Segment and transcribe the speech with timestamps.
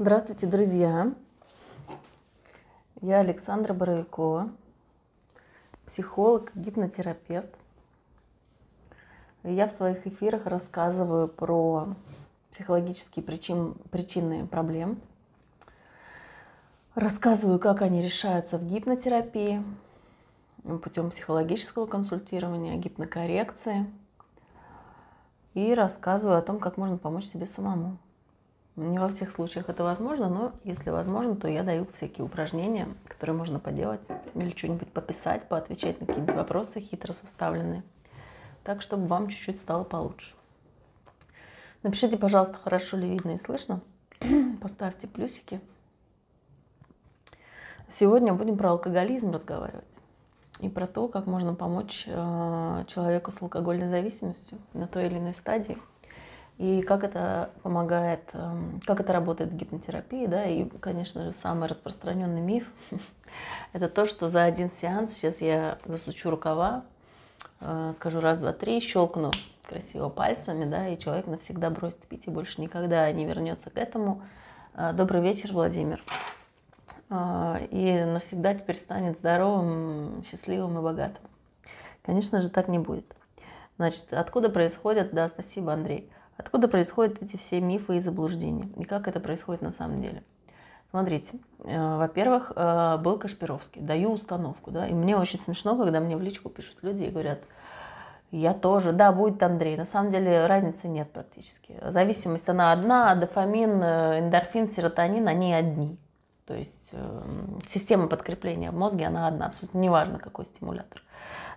[0.00, 1.12] Здравствуйте, друзья!
[3.00, 4.48] Я Александра Боровикова,
[5.86, 7.50] психолог, гипнотерапевт.
[9.42, 11.88] Я в своих эфирах рассказываю про
[12.52, 15.00] психологические причин, причины проблем.
[16.94, 19.64] Рассказываю, как они решаются в гипнотерапии
[20.84, 23.92] путем психологического консультирования, гипнокоррекции.
[25.54, 27.98] И рассказываю о том, как можно помочь себе самому.
[28.78, 33.34] Не во всех случаях это возможно, но если возможно, то я даю всякие упражнения, которые
[33.34, 34.00] можно поделать
[34.36, 37.82] или что-нибудь пописать, поотвечать на какие-нибудь вопросы хитро составленные,
[38.62, 40.32] так, чтобы вам чуть-чуть стало получше.
[41.82, 43.80] Напишите, пожалуйста, хорошо ли видно и слышно.
[44.62, 45.60] Поставьте плюсики.
[47.88, 49.90] Сегодня будем про алкоголизм разговаривать
[50.60, 55.34] и про то, как можно помочь э, человеку с алкогольной зависимостью на той или иной
[55.34, 55.78] стадии–
[56.58, 61.68] и как это помогает, эм, как это работает в гипнотерапии, да, и, конечно же, самый
[61.68, 62.66] распространенный миф–
[63.72, 66.84] это то, что за один сеанс, сейчас я засучу рукава,
[67.60, 69.30] э, скажу раз, два, три, щелкну
[69.68, 74.22] красиво пальцами, да, и человек навсегда бросит пить и больше никогда не вернется к этому.
[74.74, 76.02] Э, добрый вечер, Владимир.
[77.08, 81.22] Э, и навсегда теперь станет здоровым, счастливым и богатым.
[82.02, 83.14] Конечно же, так не будет.
[83.76, 88.68] Значит, откуда происходят, да, спасибо, Андрей, Откуда происходят эти все мифы и заблуждения?
[88.76, 90.22] И как это происходит на самом деле?
[90.90, 96.16] Смотрите, э, во-первых, э, был Кашпировский, даю установку, да, и мне очень смешно, когда мне
[96.16, 97.40] в личку пишут люди и говорят,
[98.30, 99.76] я тоже, да, будет Андрей.
[99.76, 101.76] На самом деле разницы нет практически.
[101.82, 105.98] Зависимость она одна, а дофамин, э, эндорфин, серотонин, они одни.
[106.46, 106.92] То есть
[107.66, 111.02] система подкрепления в мозге, она одна, абсолютно неважно, какой стимулятор.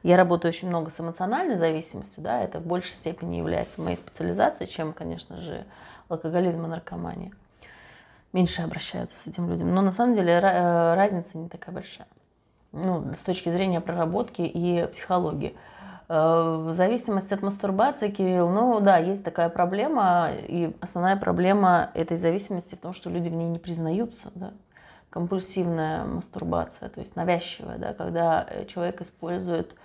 [0.04, 4.70] Я работаю очень много с эмоциональной зависимостью, да, это в большей степени является моей специализацией,
[4.70, 5.66] чем, конечно же,
[6.10, 7.32] алкоголизм и наркомания.
[8.34, 9.74] Меньше обращаются с этим людям.
[9.76, 12.08] Но на самом деле э, разница не такая большая.
[12.72, 15.56] Ну, с точки зрения проработки и психологии.
[16.08, 22.18] Э, в зависимости от мастурбации, Кирилл, ну да, есть такая проблема, и основная проблема этой
[22.18, 24.52] зависимости в том, что люди в ней не признаются, да
[25.12, 29.76] компульсивная мастурбация, то есть навязчивая, да, когда э, человек использует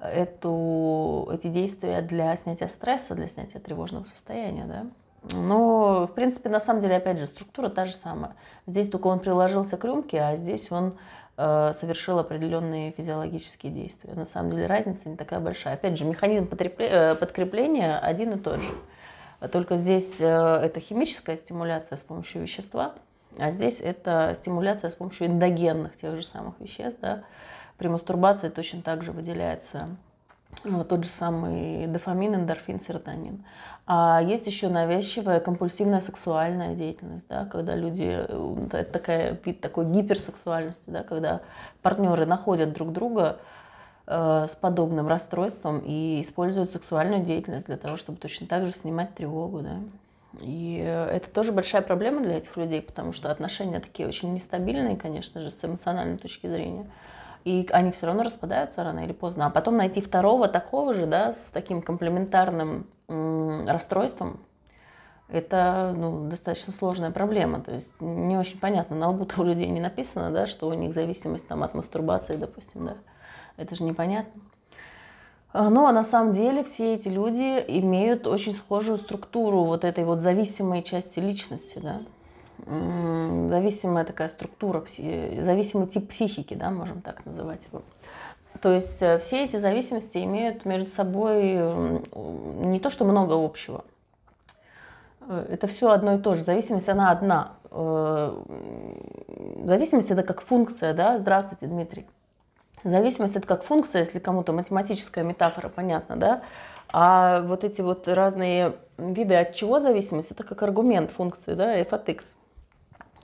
[0.00, 4.64] эту, эти действия для снятия стресса, для снятия тревожного состояния.
[4.64, 4.86] Да.
[5.32, 8.34] Но, в принципе, на самом деле, опять же, структура та же самая.
[8.66, 10.96] Здесь только он приложился к рюмке, а здесь он
[11.36, 14.14] э, совершил определенные физиологические действия.
[14.14, 15.74] На самом деле разница не такая большая.
[15.74, 19.48] Опять же, механизм э, подкрепления один и тот же.
[19.50, 22.94] Только здесь э, это химическая стимуляция с помощью вещества,
[23.38, 27.00] а здесь это стимуляция с помощью эндогенных тех же самых веществ.
[27.00, 27.24] Да.
[27.78, 29.88] При мастурбации точно так же выделяется
[30.64, 33.44] ну, тот же самый дофамин, эндорфин, серотонин.
[33.86, 38.26] А есть еще навязчивая компульсивная сексуальная деятельность, да, когда люди,
[38.72, 41.42] это такая вид такой гиперсексуальности, да, когда
[41.82, 43.38] партнеры находят друг друга
[44.06, 49.14] э, с подобным расстройством и используют сексуальную деятельность для того, чтобы точно так же снимать
[49.14, 49.60] тревогу.
[49.60, 49.76] Да.
[50.40, 55.40] И это тоже большая проблема для этих людей, потому что отношения такие очень нестабильные, конечно
[55.40, 56.86] же, с эмоциональной точки зрения.
[57.46, 59.46] И они все равно распадаются рано или поздно.
[59.46, 64.40] А потом найти второго такого же, да, с таким комплементарным расстройством,
[65.28, 67.60] это ну, достаточно сложная проблема.
[67.60, 70.92] То есть не очень понятно, на лбу-то у людей не написано, да, что у них
[70.92, 72.96] зависимость там, от мастурбации, допустим, да.
[73.56, 74.42] Это же непонятно.
[75.52, 80.02] А, ну, а на самом деле все эти люди имеют очень схожую структуру вот этой
[80.02, 82.00] вот зависимой части личности, да.
[82.64, 84.84] Зависимая такая структура,
[85.40, 87.82] зависимый тип психики, да, можем так называть его.
[88.60, 91.56] То есть э, все эти зависимости имеют между собой
[92.14, 93.84] не то, что много общего.
[95.28, 96.42] Э, это все одно и то же.
[96.42, 97.52] Зависимость, она одна.
[97.70, 98.34] Э,
[99.64, 101.18] зависимость это как функция, да.
[101.18, 102.06] Здравствуйте, Дмитрий.
[102.84, 106.42] Зависимость это как функция, если кому-то математическая метафора понятна, да,
[106.92, 111.92] а вот эти вот разные виды от чего зависимость, это как аргумент функции, да, f
[111.92, 112.36] от x.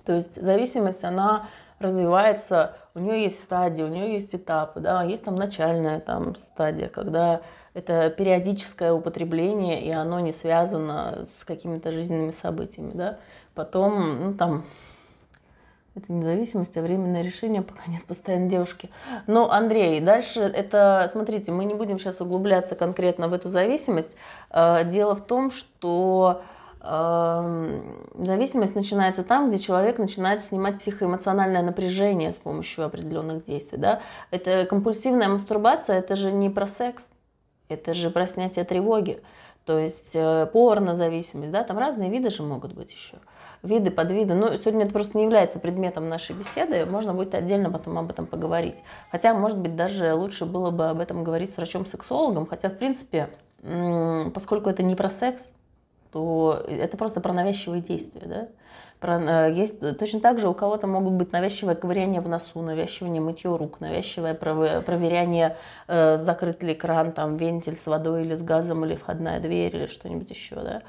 [0.05, 1.47] То есть зависимость, она
[1.79, 6.89] развивается, у нее есть стадии, у нее есть этапы, да, есть там начальная там стадия,
[6.89, 7.43] когда
[7.75, 13.19] это периодическое употребление, и оно не связано с какими-то жизненными событиями, да.
[13.55, 14.65] Потом, ну, там,
[15.95, 18.89] это независимость, а временное решение, пока нет постоянной девушки.
[19.27, 24.17] Но, Андрей, дальше это, смотрите, мы не будем сейчас углубляться конкретно в эту зависимость.
[24.51, 26.43] Э, дело в том, что
[26.85, 33.79] зависимость начинается там, где человек начинает снимать психоэмоциональное напряжение с помощью определенных действий.
[33.79, 34.01] Да?
[34.31, 37.09] Это компульсивная мастурбация, это же не про секс,
[37.69, 39.23] это же про снятие тревоги.
[39.65, 43.19] То есть э, порнозависимость, да, там разные виды же могут быть еще.
[43.63, 44.35] Виды, подвиды.
[44.35, 46.85] Но сегодня это просто не является предметом нашей беседы.
[46.85, 48.83] Можно будет отдельно потом об этом поговорить.
[49.13, 52.45] Хотя, может быть, даже лучше было бы об этом говорить с врачом-сексологом.
[52.47, 53.31] Хотя, в принципе,
[54.35, 55.53] поскольку это не про секс,
[56.13, 58.49] то это просто про навязчивые действия, да.
[59.01, 63.21] Про, э, есть точно так же у кого-то могут быть навязчивое ковыряние в носу, навязчивое
[63.21, 65.57] мытье рук, навязчивое проверяние,
[65.89, 69.87] э, закрыт ли кран, там, вентиль с водой или с газом, или входная дверь, или
[69.87, 70.83] что-нибудь еще, да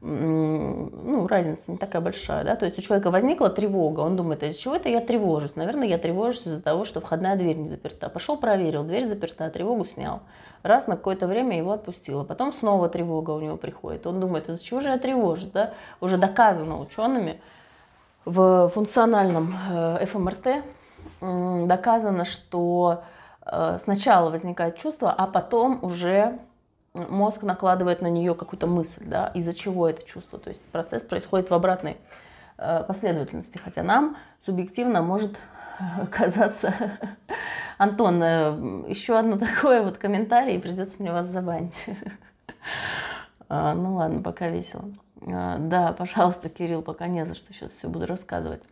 [0.00, 4.46] ну, разница не такая большая, да, то есть у человека возникла тревога, он думает, а
[4.46, 5.56] из чего это я тревожусь?
[5.56, 8.08] Наверное, я тревожусь из-за того, что входная дверь не заперта.
[8.08, 10.20] Пошел, проверил, дверь заперта, тревогу снял.
[10.62, 14.06] Раз на какое-то время его отпустило, потом снова тревога у него приходит.
[14.06, 15.72] Он думает, из-за чего же я тревожусь, да?
[16.00, 17.40] Уже доказано учеными
[18.24, 20.64] в функциональном э, ФМРТ,
[21.20, 23.04] доказано, что
[23.44, 26.38] э, сначала возникает чувство, а потом уже
[27.08, 30.38] мозг накладывает на нее какую-то мысль, да, из-за чего это чувство.
[30.38, 31.96] То есть процесс происходит в обратной
[32.58, 35.36] э, последовательности, хотя нам субъективно может
[36.10, 36.74] казаться...
[37.78, 41.86] Антон, э, еще одно такое вот комментарий, придется мне вас забанить.
[43.48, 44.86] А, ну ладно, пока весело.
[45.22, 48.64] А, да, пожалуйста, Кирилл, пока не за что, сейчас все буду рассказывать.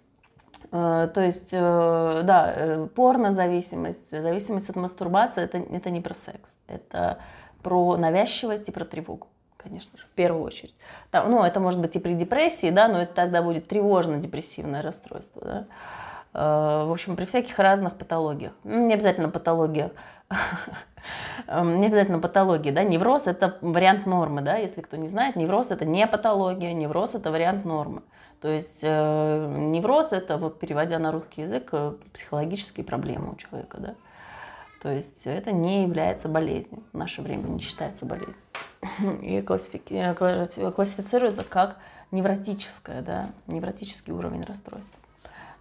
[0.73, 6.57] А, то есть, э, да, порнозависимость, зависимость от мастурбации это, это не про секс.
[6.67, 7.19] Это
[7.65, 9.27] про навязчивость и про тревогу
[9.65, 10.75] конечно же, в первую очередь.
[11.11, 15.43] Там, ну, это может быть и при депрессии, да, но это тогда будет тревожно-депрессивное расстройство,
[15.43, 15.65] да.
[16.35, 18.53] Э, в общем, при всяких разных патологиях.
[18.65, 19.93] Ну, не обязательно патологиях.
[21.47, 25.71] Эм, не обязательно патологии, да, невроз это вариант нормы, да, если кто не знает, невроз
[25.71, 28.03] это не патология, невроз это вариант нормы.
[28.41, 33.77] То есть э, невроз это, вот переводя на русский язык, э, психологические проблемы у человека,
[33.79, 33.95] да.
[34.85, 36.83] То есть это не является болезнью.
[36.93, 38.37] В наше время не считается болезнью.
[39.23, 41.79] И классифицируется как
[42.11, 45.01] невротическое, да, невротический уровень расстройства.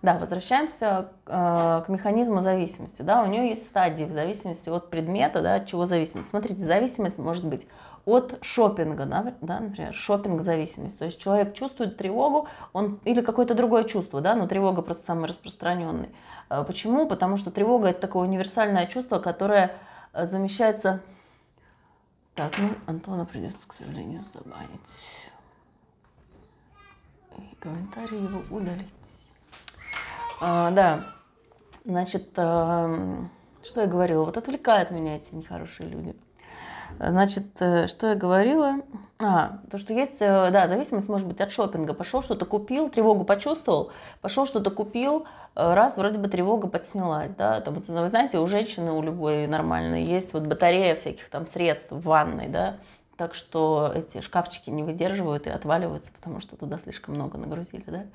[0.01, 3.01] Да, возвращаемся э, к механизму зависимости.
[3.01, 6.31] Да, у нее есть стадии в зависимости от предмета, да, от чего зависимость.
[6.31, 7.65] Смотрите, зависимость может быть
[8.05, 11.00] от шопинга, да, да, например, шопинг-зависимость.
[11.00, 15.27] То есть человек чувствует тревогу, он или какое-то другое чувство, да, но тревога просто самый
[15.27, 16.09] распространенный.
[16.50, 17.07] Э, почему?
[17.07, 19.75] Потому что тревога это такое универсальное чувство, которое
[20.13, 21.01] э, замещается...
[22.35, 25.31] Так, ну, Антона придется, к сожалению, забанить.
[27.38, 28.88] И комментарий его удалить.
[30.41, 31.05] А, да,
[31.85, 33.25] значит, а,
[33.63, 34.25] что я говорила?
[34.25, 36.15] Вот отвлекают меня эти нехорошие люди.
[36.99, 38.77] Значит, э, что я говорила?
[39.21, 41.93] А, то, что есть, э, да, зависимость может быть от шопинга.
[41.93, 43.91] Пошел что-то купил, тревогу почувствовал,
[44.21, 45.25] пошел что-то купил,
[45.55, 47.61] э, раз, вроде бы тревога подснялась, да.
[47.61, 51.91] Там, вот, вы знаете, у женщины, у любой нормальной есть вот батарея всяких там средств
[51.91, 52.77] в ванной, да.
[53.15, 58.05] Так что эти шкафчики не выдерживают и отваливаются, потому что туда слишком много нагрузили, да.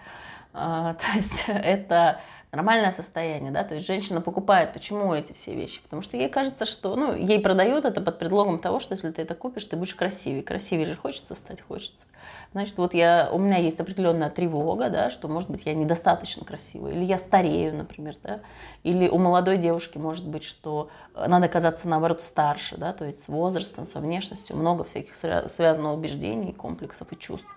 [0.53, 2.21] А, то есть это
[2.53, 5.83] нормальное состояние, да, то есть женщина покупает, почему эти все вещи?
[5.83, 9.23] Потому что ей кажется, что, ну, ей продают это под предлогом того, что если ты
[9.23, 10.43] это купишь, ты будешь красивее.
[10.43, 12.07] Красивее же хочется стать, хочется.
[12.53, 16.93] Значит, вот я, у меня есть определенная тревога, да, что, может быть, я недостаточно красивая,
[16.93, 18.41] или я старею, например, да,
[18.83, 23.29] или у молодой девушки может быть, что надо казаться, наоборот, старше, да, то есть с
[23.29, 27.49] возрастом, со внешностью, много всяких связано убеждений, комплексов и чувств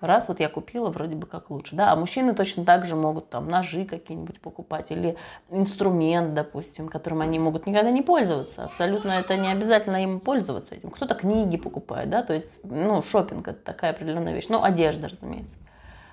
[0.00, 1.76] раз вот я купила, вроде бы как лучше.
[1.76, 5.16] Да, а мужчины точно так же могут там ножи какие-нибудь покупать или
[5.50, 8.64] инструмент, допустим, которым они могут никогда не пользоваться.
[8.64, 10.90] Абсолютно это не обязательно им пользоваться этим.
[10.90, 14.48] Кто-то книги покупает, да, то есть, ну, шопинг это такая определенная вещь.
[14.48, 15.58] Ну, одежда, разумеется.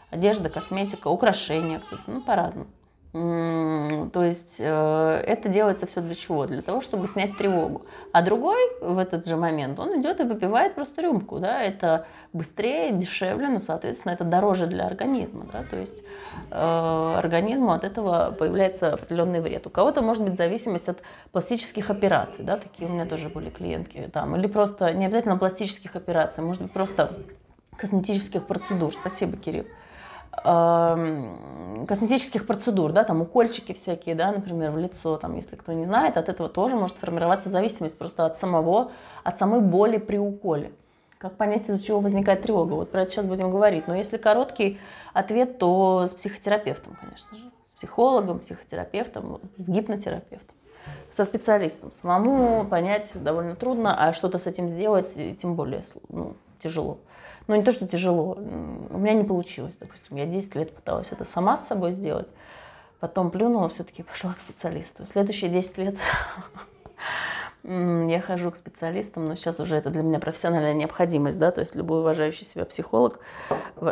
[0.10, 2.68] Одежда, косметика, украшения, ну, по-разному.
[3.14, 6.46] То есть э, это делается все для чего?
[6.46, 7.86] Для того, чтобы снять тревогу.
[8.12, 11.40] А другой в этот же момент, он идет и выпивает просто рюмку.
[11.40, 11.62] Да?
[11.62, 15.46] Это быстрее, дешевле, ну, соответственно, это дороже для организма.
[15.52, 15.64] Да?
[15.64, 16.04] То есть
[16.52, 19.66] э, организму от этого появляется определенный вред.
[19.66, 22.44] У кого-то может быть зависимость от пластических операций.
[22.44, 22.58] Да?
[22.58, 24.10] Такие у меня тоже были клиентки.
[24.12, 24.36] Там.
[24.36, 27.14] Или просто не обязательно пластических операций, может быть просто
[27.78, 28.94] косметических процедур.
[28.94, 29.66] Спасибо, Кирилл
[30.44, 36.17] косметических процедур, да, там укольчики всякие, да, например, в лицо, там, если кто не знает,
[36.17, 38.91] от этого тоже может формироваться зависимость просто от самого,
[39.24, 40.72] от самой боли при уколе.
[41.17, 42.74] Как понять, из-за чего возникает тревога?
[42.74, 43.88] Вот про это сейчас будем говорить.
[43.88, 44.79] Но если короткий
[45.13, 47.44] ответ, то с психотерапевтом, конечно же.
[47.74, 50.56] С психологом, психотерапевтом, с гипнотерапевтом.
[51.12, 51.91] Со специалистом.
[52.00, 57.00] Самому понять довольно трудно, а что-то с этим сделать тем более ну, тяжело.
[57.48, 58.38] Но не то, что тяжело.
[58.89, 60.18] У меня не получилось, допустим.
[60.18, 62.27] Я 10 лет пыталась это сама с собой сделать.
[63.00, 65.06] Потом плюнула, все-таки пошла к специалисту.
[65.06, 65.96] Следующие 10 лет
[67.63, 71.75] Я хожу к специалистам, но сейчас уже это для меня профессиональная необходимость, да, то есть
[71.75, 73.20] любой уважающий себя психолог,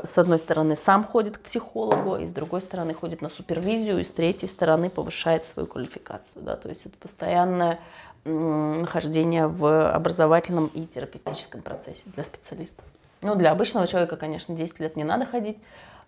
[0.04, 4.04] с одной стороны, сам ходит к психологу, и с другой стороны, ходит на супервизию, и
[4.04, 7.80] с третьей стороны, повышает свою квалификацию, да, то есть это постоянное
[8.24, 12.86] нахождение в образовательном и терапевтическом процессе для специалистов.
[13.26, 15.58] Ну, для обычного человека, конечно, 10 лет не надо ходить,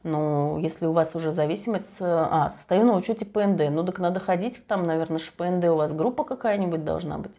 [0.04, 4.62] но если у вас уже зависимость, а, стою на учете ПНД, ну так надо ходить,
[4.68, 7.36] там, наверное, в ПНД у вас группа какая-нибудь должна быть,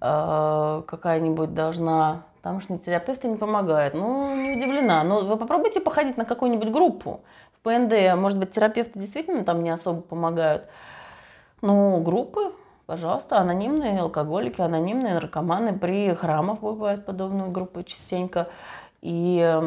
[0.00, 3.94] а, какая-нибудь должна, тамошние терапевты не помогают.
[3.94, 7.22] Ну, не удивлена, но вы попробуйте походить на какую-нибудь группу.
[7.56, 10.68] В ПНД, может быть, терапевты действительно там не особо помогают,
[11.60, 12.52] ну, группы,
[12.86, 15.76] пожалуйста, анонимные алкоголики, анонимные наркоманы.
[15.76, 18.48] При храмах бывают подобные группы частенько.
[19.02, 19.60] И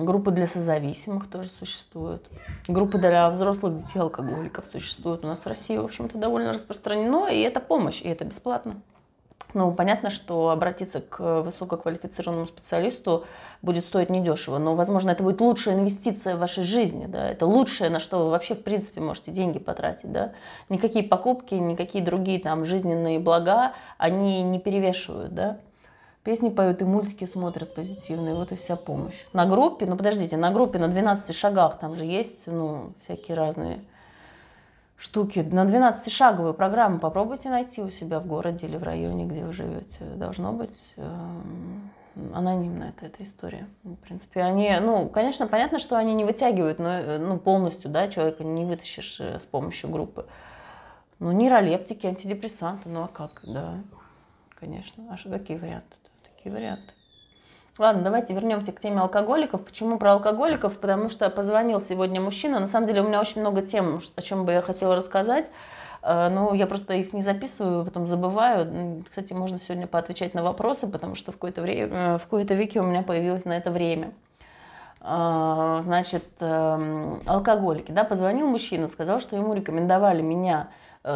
[0.00, 2.26] группы для созависимых тоже существуют.
[2.66, 5.24] Группы для взрослых детей алкоголиков существуют.
[5.24, 8.76] У нас в России, в общем-то, довольно распространено, и это помощь, и это бесплатно.
[9.54, 13.24] Ну, понятно, что обратиться к высококвалифицированному специалисту
[13.62, 17.88] будет стоить недешево, но, возможно, это будет лучшая инвестиция в вашей жизни, да, это лучшее,
[17.88, 20.32] на что вы вообще, в принципе, можете деньги потратить, да.
[20.68, 25.58] Никакие покупки, никакие другие там жизненные блага, они не перевешивают, да.
[26.24, 29.26] Песни поют и мультики смотрят позитивные, вот и вся помощь.
[29.32, 33.80] На группе, ну подождите, на группе на 12 шагах, там же есть, ну, всякие разные
[34.98, 35.38] штуки.
[35.38, 40.04] На 12-шаговую программу попробуйте найти у себя в городе или в районе, где вы живете.
[40.16, 41.16] Должно быть э,
[42.34, 43.68] анонимная эта, эта история.
[43.84, 48.08] В принципе, они, ну, конечно, понятно, что они не вытягивают, но э, ну, полностью, да,
[48.08, 50.26] человека не вытащишь э, с помощью группы.
[51.20, 53.74] Ну, нейролептики, антидепрессанты, ну а как, да,
[54.54, 55.04] конечно.
[55.10, 55.96] А что, какие варианты?
[56.38, 56.94] Такие варианты.
[57.78, 59.64] Ладно, давайте вернемся к теме алкоголиков.
[59.64, 60.78] Почему про алкоголиков?
[60.78, 62.60] Потому что позвонил сегодня мужчина.
[62.60, 65.50] На самом деле у меня очень много тем, о чем бы я хотела рассказать.
[66.02, 69.02] Э, но я просто их не записываю, потом забываю.
[69.04, 72.80] Кстати, можно сегодня поотвечать на вопросы, потому что в какое-то время, э, в какое-то веке
[72.80, 74.12] у меня появилось на это время.
[75.00, 77.90] Э, значит, эм, алкоголики.
[77.90, 80.68] Да, позвонил мужчина, сказал, что ему рекомендовали меня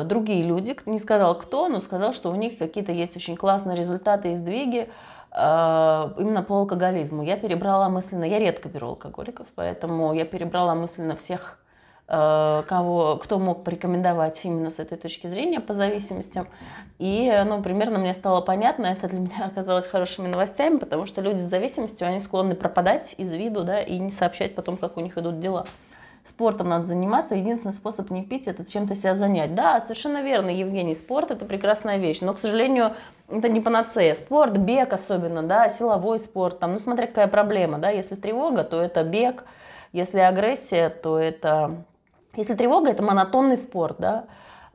[0.04, 4.32] другие люди, не сказал кто, но сказал, что у них какие-то есть очень классные результаты
[4.32, 4.88] и сдвиги
[5.34, 7.22] Э, именно по алкоголизму.
[7.22, 11.58] Я перебрала мысленно, я редко беру алкоголиков, поэтому я перебрала мысленно всех,
[12.08, 16.49] э, кого, кто мог порекомендовать именно с этой точки зрения по зависимостям.
[16.99, 21.38] И, ну, примерно мне стало понятно, это для меня оказалось хорошими новостями, потому что люди
[21.38, 25.16] с зависимостью, они склонны пропадать из виду, да, и не сообщать потом, как у них
[25.16, 25.64] идут дела
[26.25, 29.55] спортом надо заниматься, единственный способ не пить это чем-то себя занять.
[29.55, 32.95] Да, совершенно верно, Евгений, спорт это прекрасная вещь, но, к сожалению,
[33.29, 34.14] это не панацея.
[34.14, 38.81] Спорт, бег особенно, да, силовой спорт, там, ну смотря какая проблема, да, если тревога, то
[38.81, 39.45] это бег,
[39.93, 41.85] если агрессия, то это...
[42.35, 44.25] Если тревога, это монотонный спорт, да,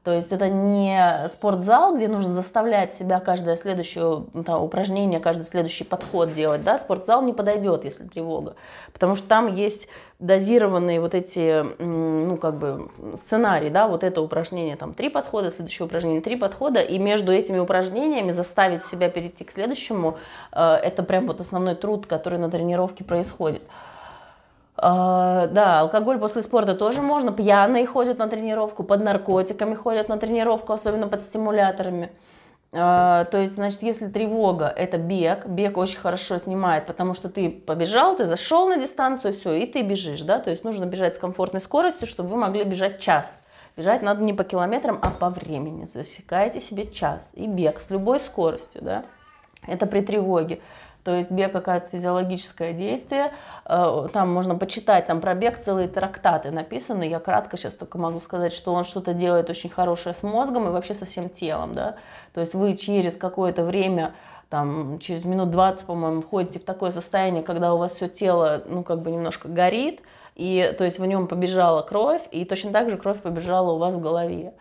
[0.08, 5.84] то есть это не спортзал, где нужно заставлять себя каждое следующее там, упражнение, каждый следующий
[5.84, 6.64] подход делать.
[6.64, 6.78] Да?
[6.78, 8.56] Спортзал не подойдет, если тревога.
[8.94, 14.78] Потому что там есть дозированные вот эти, ну, как бы, сценарии, да, вот это упражнение,
[14.78, 19.52] там, три подхода, следующее упражнение, три подхода, и между этими упражнениями заставить себя перейти к
[19.52, 20.18] следующему,
[20.54, 23.62] э, это прям вот основной труд, который на тренировке происходит.
[24.77, 27.31] Uh, да, алкоголь после спорта тоже можно.
[27.31, 32.12] Пьяные ходят на тренировку, под наркотиками ходят на тренировку, особенно под стимуляторами.
[32.72, 37.50] Uh, то есть, значит, если тревога– это бег, бег очень хорошо снимает, потому что ты
[37.50, 41.19] побежал, ты зашел на дистанцию, все, и ты бежишь, да, то есть нужно бежать с
[41.19, 43.41] комфортной скоростью, чтобы вы могли бежать час.
[43.77, 45.86] Бежать надо не по километрам, а по времени.
[45.86, 49.05] Засекаете себе час и бег с любой скоростью, да.
[49.65, 50.60] Это при тревоге.
[51.08, 53.32] То есть бег оказывает физиологическое действие.
[53.64, 57.04] Э, там можно почитать, там про бег целые трактаты написаны.
[57.08, 60.70] Я кратко сейчас только могу сказать, что он что-то делает очень хорошее с мозгом и
[60.70, 61.72] вообще со всем телом.
[61.72, 61.96] Да?
[62.34, 64.16] То есть вы через какое-то время
[64.50, 68.84] там, через минут 20, по-моему, входите в такое состояние, когда у вас все тело, ну,
[68.84, 70.02] как бы немножко горит,
[70.36, 73.96] и, то есть в нем побежала кровь, и точно так же кровь побежала у вас
[73.96, 74.56] в голове.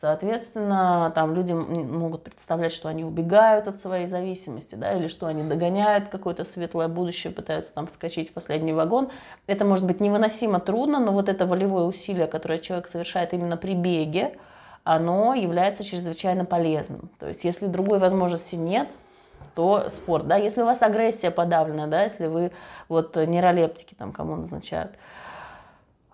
[0.00, 5.42] Соответственно, там люди могут представлять, что они убегают от своей зависимости, да, или что они
[5.42, 9.10] догоняют какое-то светлое будущее, пытаются там вскочить в последний вагон.
[9.46, 13.74] Это может быть невыносимо трудно, но вот это волевое усилие, которое человек совершает именно при
[13.74, 14.38] беге,
[14.84, 17.10] оно является чрезвычайно полезным.
[17.18, 18.88] То есть, если другой возможности нет,
[19.54, 22.52] то спорт, да, если у вас агрессия подавлена, да, если вы
[22.88, 24.92] вот нейролептики там кому назначают,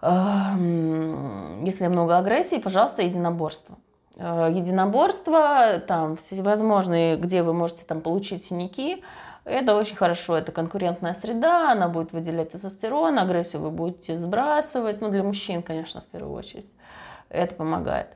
[0.02, 3.76] если много агрессии, пожалуйста, единоборство.
[4.16, 9.02] Э, единоборство, там всевозможные, где вы можете там получить синяки,
[9.44, 15.10] это очень хорошо, это конкурентная среда, она будет выделять тестостерон, агрессию вы будете сбрасывать, ну
[15.10, 16.74] для мужчин, конечно, в первую очередь,
[17.28, 18.08] это помогает.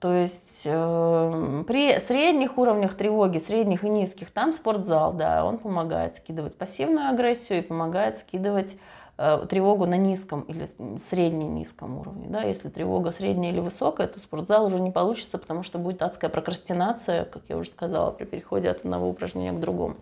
[0.00, 6.16] То есть э, при средних уровнях тревоги, средних и низких, там спортзал, да, он помогает
[6.16, 8.76] скидывать пассивную агрессию и помогает скидывать
[9.16, 10.66] тревогу на низком или
[10.98, 12.26] средне-низком уровне.
[12.28, 12.42] Да.
[12.42, 17.24] Если тревога средняя или высокая, то спортзал уже не получится, потому что будет адская прокрастинация,
[17.24, 19.96] как я уже сказала, при переходе от одного упражнения к другому.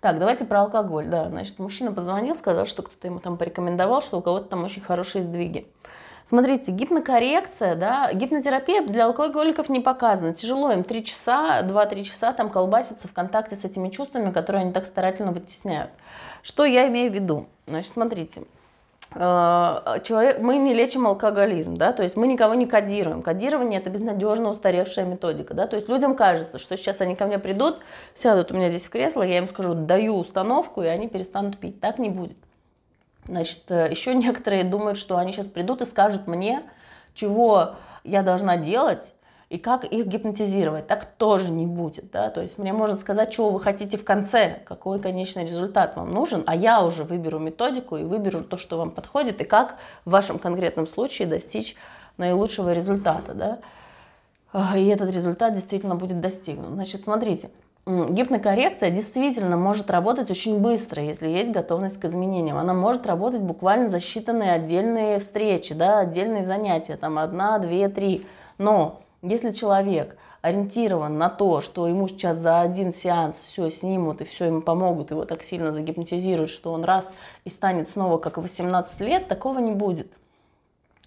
[0.00, 1.06] Так, давайте про алкоголь.
[1.08, 4.82] Да, значит, мужчина позвонил, сказал, что кто-то ему там порекомендовал, что у кого-то там очень
[4.82, 5.66] хорошие сдвиги.
[6.26, 10.32] Смотрите, гипнокоррекция, да, гипнотерапия для алкоголиков не показана.
[10.34, 14.72] Тяжело им 3 часа, 2-3 часа там колбаситься в контакте с этими чувствами, которые они
[14.72, 15.90] так старательно вытесняют.
[16.44, 17.46] Что я имею в виду?
[17.66, 18.42] Значит, смотрите,
[19.14, 19.18] э,
[20.04, 23.22] человек, мы не лечим алкоголизм, да, то есть мы никого не кодируем.
[23.22, 27.38] Кодирование это безнадежно устаревшая методика, да, то есть людям кажется, что сейчас они ко мне
[27.38, 27.78] придут,
[28.12, 31.80] сядут у меня здесь в кресло, я им скажу, даю установку, и они перестанут пить.
[31.80, 32.36] Так не будет.
[33.24, 36.62] Значит, э, еще некоторые думают, что они сейчас придут и скажут мне,
[37.14, 39.14] чего я должна делать
[39.54, 40.88] и как их гипнотизировать.
[40.88, 42.10] Так тоже не будет.
[42.10, 42.28] Да?
[42.30, 46.42] То есть мне можно сказать, чего вы хотите в конце, какой конечный результат вам нужен,
[46.46, 50.40] а я уже выберу методику и выберу то, что вам подходит, и как в вашем
[50.40, 51.76] конкретном случае достичь
[52.16, 53.60] наилучшего результата.
[54.52, 54.76] Да?
[54.76, 56.72] И этот результат действительно будет достигнут.
[56.72, 57.50] Значит, смотрите,
[57.86, 62.56] Гипнокоррекция действительно может работать очень быстро, если есть готовность к изменениям.
[62.56, 68.26] Она может работать буквально за считанные отдельные встречи, да, отдельные занятия, там одна, две, три.
[68.58, 74.24] Но если человек ориентирован на то, что ему сейчас за один сеанс все снимут и
[74.24, 77.14] все ему помогут, его так сильно загипнотизируют, что он раз
[77.44, 80.12] и станет снова как 18 лет, такого не будет.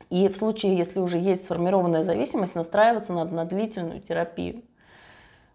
[0.09, 4.63] И в случае, если уже есть сформированная зависимость, настраиваться надо на длительную терапию.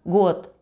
[0.05, 0.55] Год,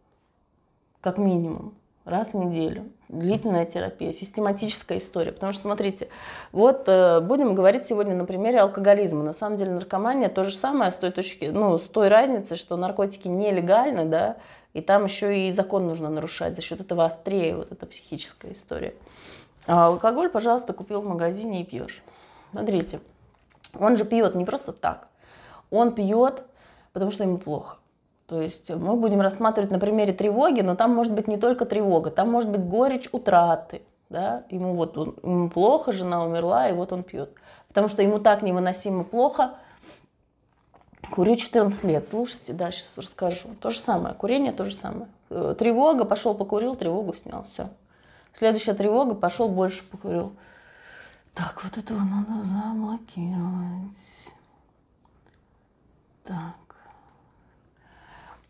[1.01, 2.91] как минимум, раз в неделю.
[3.11, 5.33] Длительная терапия, систематическая история.
[5.33, 6.09] Потому что, смотрите,
[6.53, 9.25] вот э, будем говорить сегодня на примере алкоголизма.
[9.25, 12.77] На самом деле наркомания то же самое с той точки, ну, с той разницей, что
[12.77, 14.37] наркотики нелегальны, да,
[14.75, 16.55] и там еще и закон нужно нарушать.
[16.55, 18.95] За счет этого острее вот эта психическая история.
[19.67, 22.05] А алкоголь, пожалуйста, купил в магазине и пьешь.
[22.53, 23.01] Смотрите,
[23.77, 25.09] он же пьет не просто так.
[25.73, 26.45] Он пьет,
[26.93, 27.80] потому что ему плохо.
[28.31, 32.13] То есть мы будем рассматривать на примере тревоги, но там может быть не только тревога,
[32.13, 33.83] там может быть горечь утраты.
[34.09, 34.45] Да?
[34.51, 37.35] Ему вот он, ему плохо, жена умерла, и вот он пьет.
[37.67, 39.57] Потому что ему так невыносимо плохо.
[41.11, 42.07] Курю 14 лет.
[42.09, 43.49] Слушайте, да, сейчас расскажу.
[43.61, 44.15] То же самое.
[44.15, 45.09] Курение то же самое.
[45.31, 47.43] Э, тревога, пошел покурил, тревогу снял.
[47.43, 47.67] Все.
[48.39, 50.37] Следующая тревога, пошел больше покурил.
[51.35, 54.37] Так, вот этого надо заблокировать.
[56.23, 56.70] Так.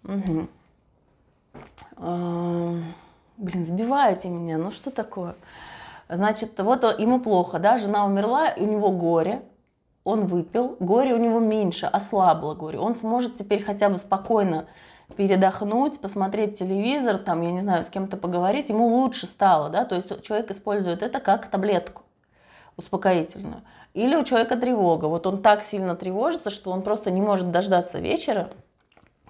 [0.05, 0.49] Угу.
[3.37, 5.35] блин, сбиваете меня, ну что такое?
[6.09, 9.43] Значит, вот ему плохо, да, жена умерла, у него горе,
[10.05, 12.79] он выпил, горе у него меньше, ослабло горе.
[12.79, 14.67] Он сможет теперь хотя бы спокойно
[15.17, 19.95] передохнуть, посмотреть телевизор, там, я не знаю, с кем-то поговорить, ему лучше стало, да, то
[19.95, 22.03] есть человек использует это как таблетку
[22.77, 23.63] успокоительную.
[23.93, 27.99] Или у человека тревога, вот он так сильно тревожится, что он просто не может дождаться
[27.99, 28.51] вечера,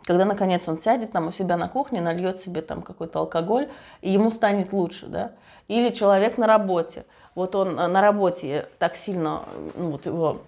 [0.05, 3.69] когда наконец он сядет там у себя на кухне, нальет себе там какой-то алкоголь,
[4.01, 5.33] и ему станет лучше, да.
[5.69, 9.43] Или человек на работе, вот он э, на работе так сильно,
[9.77, 10.39] ну вот его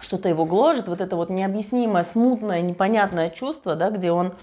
[0.00, 4.34] что-то его гложет, вот это вот необъяснимое, смутное, непонятное чувство, да, где он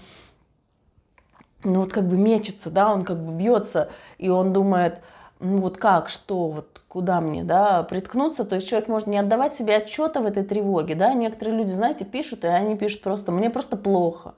[1.64, 5.00] ну вот как бы мечется, да, он как бы бьется, и он думает,
[5.42, 9.54] ну вот как, что, вот куда мне, да, приткнуться, то есть человек может не отдавать
[9.54, 13.50] себе отчета в этой тревоге, да, некоторые люди, знаете, пишут, и они пишут просто, мне
[13.50, 14.34] просто плохо,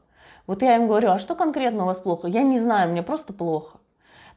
[0.47, 2.29] вот я им говорю, а что конкретно у вас плохо?
[2.29, 3.79] Я не знаю, мне просто плохо.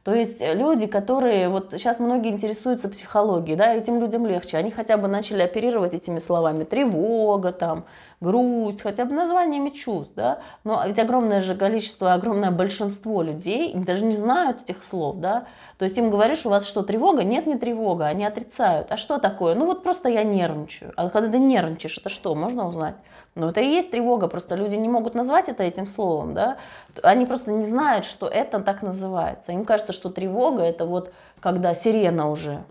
[0.04, 4.96] То есть люди, которые, вот сейчас многие интересуются психологией, да, этим людям легче, они хотя
[4.96, 6.64] бы начали оперировать этими словами.
[6.64, 7.84] Тревога, там,
[8.20, 14.04] грусть, хотя бы названиями чувств, да, но ведь огромное же количество, огромное большинство людей даже
[14.04, 15.46] не знают этих слов, да,
[15.78, 17.22] то есть им говоришь, у вас что, тревога?
[17.22, 18.90] Нет, не тревога, они отрицают.
[18.90, 19.54] А что такое?
[19.54, 20.92] Ну вот просто я нервничаю.
[20.96, 22.96] А когда ты нервничаешь, это что, можно узнать?
[23.34, 26.56] Ну, это и есть тревога, просто люди не могут назвать это этим словом, да,
[27.04, 29.52] они просто не знают, что это так называется.
[29.52, 32.64] Им кажется, что тревога это вот когда сирена уже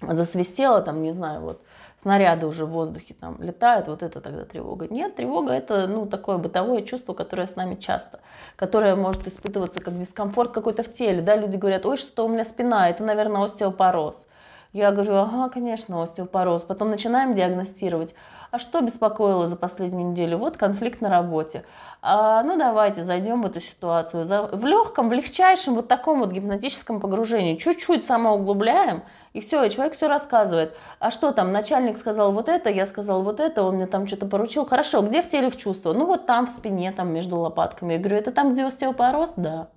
[0.00, 1.62] засвистела, там, не знаю, вот
[1.96, 4.86] снаряды уже в воздухе там летают, вот это тогда тревога.
[4.88, 8.20] Нет, тревога это, ну, такое бытовое чувство, которое с нами часто,
[8.56, 12.44] которое может испытываться как дискомфорт какой-то в теле, да, люди говорят, ой, что у меня
[12.44, 14.28] спина, это, наверное, остеопороз.
[14.72, 16.62] Я говорю, ага, конечно, остеопороз.
[16.64, 18.14] Потом начинаем диагностировать.
[18.50, 20.38] А что беспокоило за последнюю неделю?
[20.38, 21.64] Вот конфликт на работе.
[22.02, 24.24] А, ну, давайте зайдем в эту ситуацию.
[24.24, 27.56] За, в легком, в легчайшем вот таком вот гипнотическом погружении.
[27.56, 29.02] Чуть-чуть самоуглубляем,
[29.32, 30.76] и все, и человек все рассказывает.
[30.98, 34.26] А что там, начальник сказал вот это, я сказал вот это, он мне там что-то
[34.26, 34.66] поручил.
[34.66, 35.92] Хорошо, где в теле в чувство?
[35.94, 37.94] Ну, вот там, в спине, там, между лопатками.
[37.94, 39.32] Я говорю, это там, где остеопороз?
[39.36, 39.68] Да.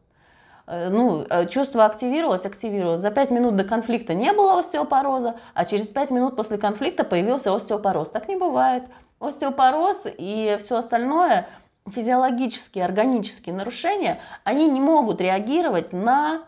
[0.71, 3.01] Э, ну, э, чувство активировалось, активировалось.
[3.01, 7.53] За 5 минут до конфликта не было остеопороза, а через 5 минут после конфликта появился
[7.53, 8.09] остеопороз.
[8.09, 8.83] Так не бывает.
[9.19, 11.45] Остеопороз и все остальное,
[11.89, 16.43] физиологические, органические нарушения, они не могут реагировать на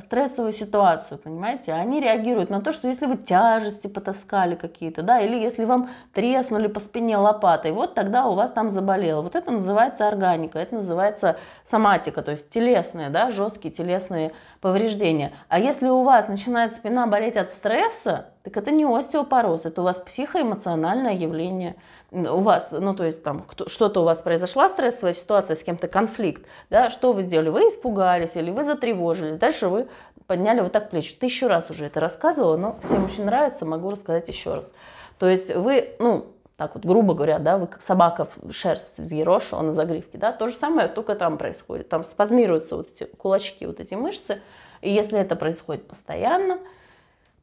[0.00, 1.72] стрессовую ситуацию, понимаете?
[1.72, 6.68] Они реагируют на то, что если вы тяжести потаскали какие-то, да, или если вам треснули
[6.68, 9.22] по спине лопатой, вот тогда у вас там заболело.
[9.22, 15.32] Вот это называется органика, это называется соматика, то есть телесные, да, жесткие телесные повреждения.
[15.48, 19.84] А если у вас начинает спина болеть от стресса, так это не остеопороз, это у
[19.84, 21.76] вас психоэмоциональное явление.
[22.10, 26.46] У вас, ну то есть там что-то у вас произошла стрессовая ситуация, с кем-то конфликт,
[26.70, 27.50] да, что вы сделали?
[27.50, 29.88] Вы испугались или вы затревожились, дальше вы
[30.26, 31.14] подняли вот так плечи.
[31.14, 34.72] Тысячу раз уже это рассказывала, но всем очень нравится, могу рассказать еще раз.
[35.18, 39.60] То есть вы, ну, так вот, грубо говоря, да, вы как собака в шерсть взъерошила
[39.60, 41.88] на загривке, да, то же самое только там происходит.
[41.88, 44.40] Там спазмируются вот эти кулачки, вот эти мышцы,
[44.80, 46.58] и если это происходит постоянно,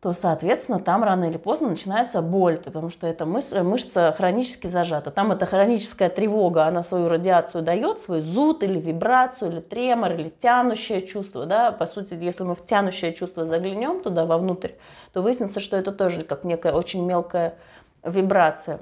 [0.02, 5.10] то, соответственно, там рано или поздно начинается боль, потому что эта мышца, хронически зажата.
[5.10, 10.30] Там эта хроническая тревога, она свою радиацию дает, свой зуд или вибрацию, или тремор, или
[10.30, 11.46] тянущее чувство.
[11.46, 11.72] Да?
[11.72, 14.74] По сути, если мы в тянущее чувство заглянем туда вовнутрь,
[15.12, 17.56] то выяснится, что это тоже как некая очень мелкая
[18.04, 18.80] вибрация.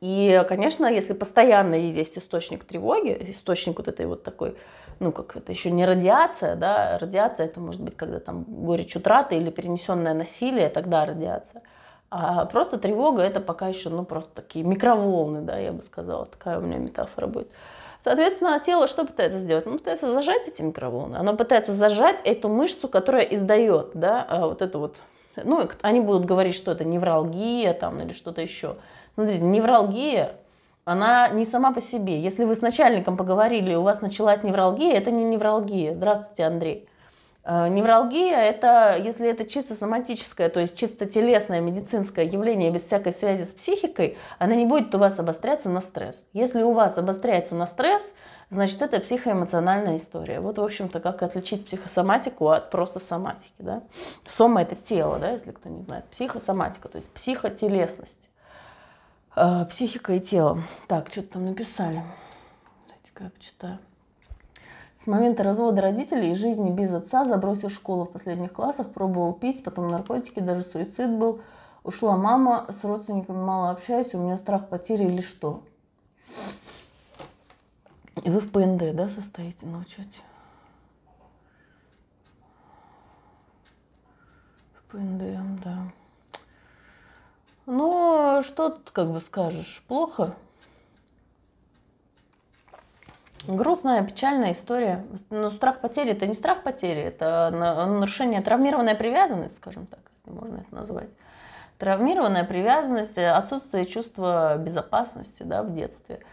[0.00, 4.56] И, конечно, если постоянно есть источник тревоги, источник вот этой вот такой
[5.00, 9.34] ну, как это еще не радиация, да, радиация это может быть, когда там горечь утраты
[9.36, 11.62] или перенесенное насилие, тогда радиация.
[12.10, 16.58] А просто тревога это пока еще, ну, просто такие микроволны, да, я бы сказала, такая
[16.58, 17.48] у меня метафора будет.
[18.02, 19.66] Соответственно, тело что пытается сделать?
[19.66, 21.16] Оно пытается зажать эти микроволны.
[21.16, 24.96] Оно пытается зажать эту мышцу, которая издает, да, а вот это вот.
[25.36, 28.76] Ну, они будут говорить, что это невралгия там или что-то еще.
[29.14, 30.36] Смотрите, невралгия
[30.84, 32.18] она не сама по себе.
[32.18, 35.94] Если вы с начальником поговорили, у вас началась невралгия, это не невралгия.
[35.94, 36.88] Здравствуйте, Андрей.
[37.44, 43.12] Э, невралгия– это, если это чисто соматическое, то есть чисто телесное медицинское явление без всякой
[43.12, 46.24] связи с психикой, она не будет у вас обостряться на стресс.
[46.32, 48.12] Если у вас обостряется на стресс,
[48.48, 50.40] значит, это психоэмоциональная история.
[50.40, 53.54] Вот, в общем-то, как отличить психосоматику от просто соматики.
[53.58, 53.82] Да?
[54.36, 56.04] Сома– это тело, да, если кто не знает.
[56.06, 58.30] Психосоматика, то есть психотелесность.
[59.36, 60.62] Э, психика и тело.
[60.88, 62.02] Так, что-то там написали.
[62.88, 63.78] Давайте-ка я почитаю.
[65.02, 69.64] С момента развода родителей и жизни без отца забросил школу в последних классах, пробовал пить,
[69.64, 71.40] потом наркотики, даже суицид был.
[71.84, 75.62] Ушла мама, с родственниками мало общаюсь, у меня страх потери или что.
[78.22, 80.20] И вы в ПНД, да, состоите на учете?
[84.74, 85.90] В ПНД, да.
[88.42, 89.82] Что тут как бы скажешь?
[89.88, 90.34] Плохо.
[93.46, 95.04] Грустная, печальная история.
[95.30, 100.58] Но страх потери– это не страх потери, это нарушение, травмированная привязанность, скажем так, если можно
[100.58, 101.10] это назвать.
[101.78, 106.20] Травмированная привязанность, отсутствие чувства безопасности да, в детстве–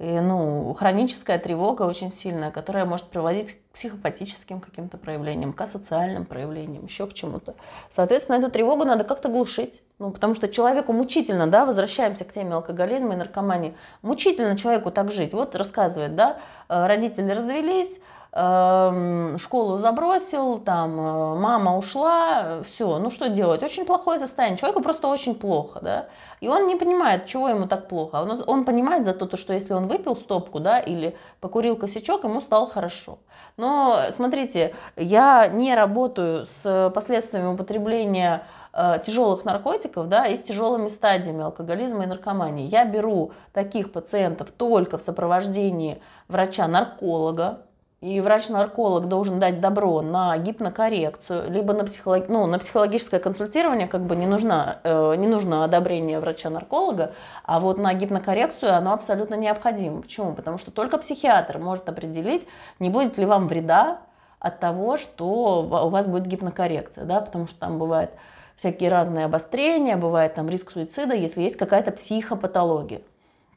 [0.00, 6.24] и, ну, хроническая тревога очень сильная, которая может приводить к психопатическим каким-то проявлениям, к асоциальным
[6.24, 7.54] проявлениям, еще к чему-то.
[7.90, 9.82] Соответственно, эту тревогу надо как-то глушить.
[9.98, 15.12] Ну, потому что человеку мучительно, да, возвращаемся к теме алкоголизма и наркомании, мучительно человеку так
[15.12, 15.34] жить.
[15.34, 16.38] Вот рассказывает, да,
[16.70, 18.00] э, родители развелись,
[18.32, 23.60] школу забросил, там э, мама ушла, все, ну что делать?
[23.64, 26.06] Очень плохое состояние, человеку просто очень плохо, да,
[26.40, 28.22] и он не понимает, чего ему так плохо.
[28.22, 32.40] Он, он понимает за то, что если он выпил стопку, да, или покурил косячок, ему
[32.40, 33.18] стало хорошо.
[33.56, 40.86] Но смотрите, я не работаю с последствиями употребления э, тяжелых наркотиков, да, и с тяжелыми
[40.86, 42.68] стадиями алкоголизма и наркомании.
[42.68, 47.62] Я беру таких пациентов только в сопровождении врача-нарколога,
[48.00, 52.28] и врач-нарколог должен дать добро на гипнокоррекцию, либо на, психолог...
[52.28, 57.12] ну, на психологическое консультирование, как бы не, нужно, э, не нужно одобрение врача-нарколога,
[57.44, 60.00] а вот на гипнокоррекцию оно абсолютно необходимо.
[60.00, 60.32] Почему?
[60.32, 62.46] Потому что только психиатр может определить,
[62.78, 63.98] не будет ли вам вреда
[64.38, 68.10] от того, что у вас будет гипнокоррекция, да, потому что там бывают
[68.56, 73.02] всякие разные обострения, бывает там риск суицида, если есть какая-то психопатология.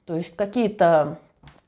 [0.06, 1.18] То есть какие-то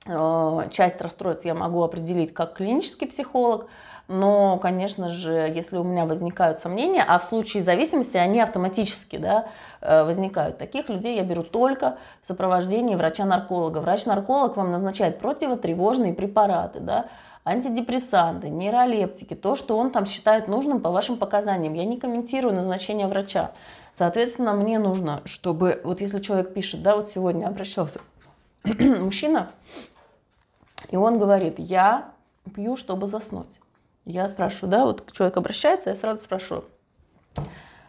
[0.05, 3.67] часть расстройств я могу определить как клинический психолог,
[4.07, 9.47] но, конечно же, если у меня возникают сомнения, а в случае зависимости они автоматически да,
[9.81, 13.79] э, возникают, таких людей я беру только в сопровождении врача-нарколога.
[13.79, 17.07] Врач-нарколог вам назначает противотревожные препараты, да,
[17.43, 21.73] антидепрессанты, нейролептики, то, что он там считает нужным по вашим показаниям.
[21.73, 23.53] Я не комментирую назначение врача.
[23.91, 28.01] Соответственно, мне нужно, чтобы, вот если человек пишет, да, вот сегодня обращался
[28.63, 29.51] мужчина,
[30.89, 32.11] и он говорит, я
[32.53, 33.59] пью, чтобы заснуть.
[34.05, 36.65] Я спрашиваю, да, вот человек обращается, я сразу спрашиваю,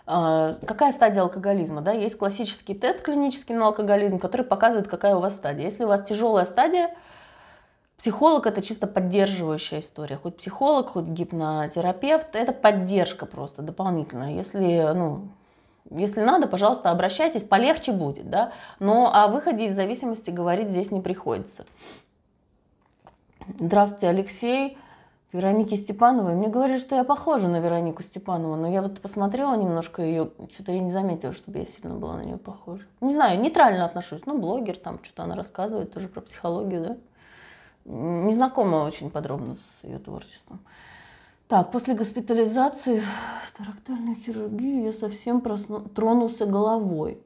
[0.07, 5.21] а, какая стадия алкоголизма, да, есть классический тест клинический на алкоголизм, который показывает, какая у
[5.21, 5.65] вас стадия.
[5.65, 6.91] Если у вас тяжелая стадия,
[7.99, 10.17] психолог это чисто поддерживающая история.
[10.17, 14.35] Хоть психолог, хоть гипнотерапевт, это поддержка просто дополнительная.
[14.35, 15.29] Если, ну,
[15.91, 21.01] если надо, пожалуйста, обращайтесь, полегче будет, да, но о выходе из зависимости говорить здесь не
[21.01, 21.65] приходится.
[23.55, 24.77] Здравствуйте, Алексей.
[25.33, 26.35] Вероники Степановой.
[26.35, 30.73] Мне говорили, что я похожа на Веронику Степанову, но я вот посмотрела немножко ее, что-то
[30.73, 32.85] я не заметила, чтобы я сильно была на нее похожа.
[33.01, 34.27] Не знаю, нейтрально отношусь.
[34.27, 36.97] Ну, блогер, там что-то она рассказывает тоже про психологию, да.
[37.85, 40.61] Не знакома очень подробно с ее творчеством.
[41.47, 43.03] Так, после госпитализации
[43.47, 45.81] в тарактальную хирургию я совсем просну...
[45.81, 47.21] тронулся головой.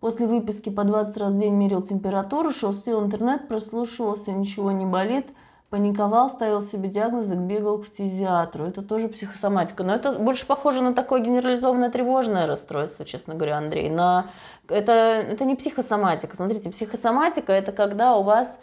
[0.00, 5.28] После выписки по 20 раз в день мерил температуру, шелстил интернет, прослушивался, ничего не болит–
[5.72, 8.66] паниковал, ставил себе диагнозы, бегал к фтизиатру.
[8.66, 9.82] Это тоже психосоматика.
[9.82, 13.88] Но это больше похоже на такое генерализованное тревожное расстройство, честно говоря, Андрей.
[13.88, 14.26] На...
[14.68, 16.36] Это, это не психосоматика.
[16.36, 18.60] Смотрите, психосоматика– это когда у вас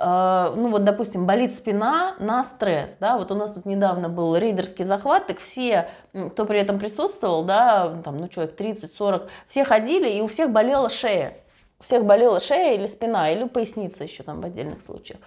[0.00, 4.36] э, ну вот, допустим, болит спина на стресс, да, вот у нас тут недавно был
[4.36, 5.88] рейдерский захват, так все,
[6.30, 10.88] кто при этом присутствовал, да, там, ну, человек 30-40, все ходили, и у всех болела
[10.88, 11.34] шея.
[11.80, 15.18] У всех болела шея или спина, или поясница еще там в отдельных случаях.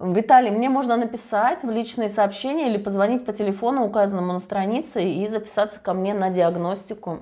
[0.00, 5.26] Виталий, мне можно написать в личные сообщения или позвонить по телефону, указанному на странице, и
[5.26, 7.20] записаться ко мне на диагностику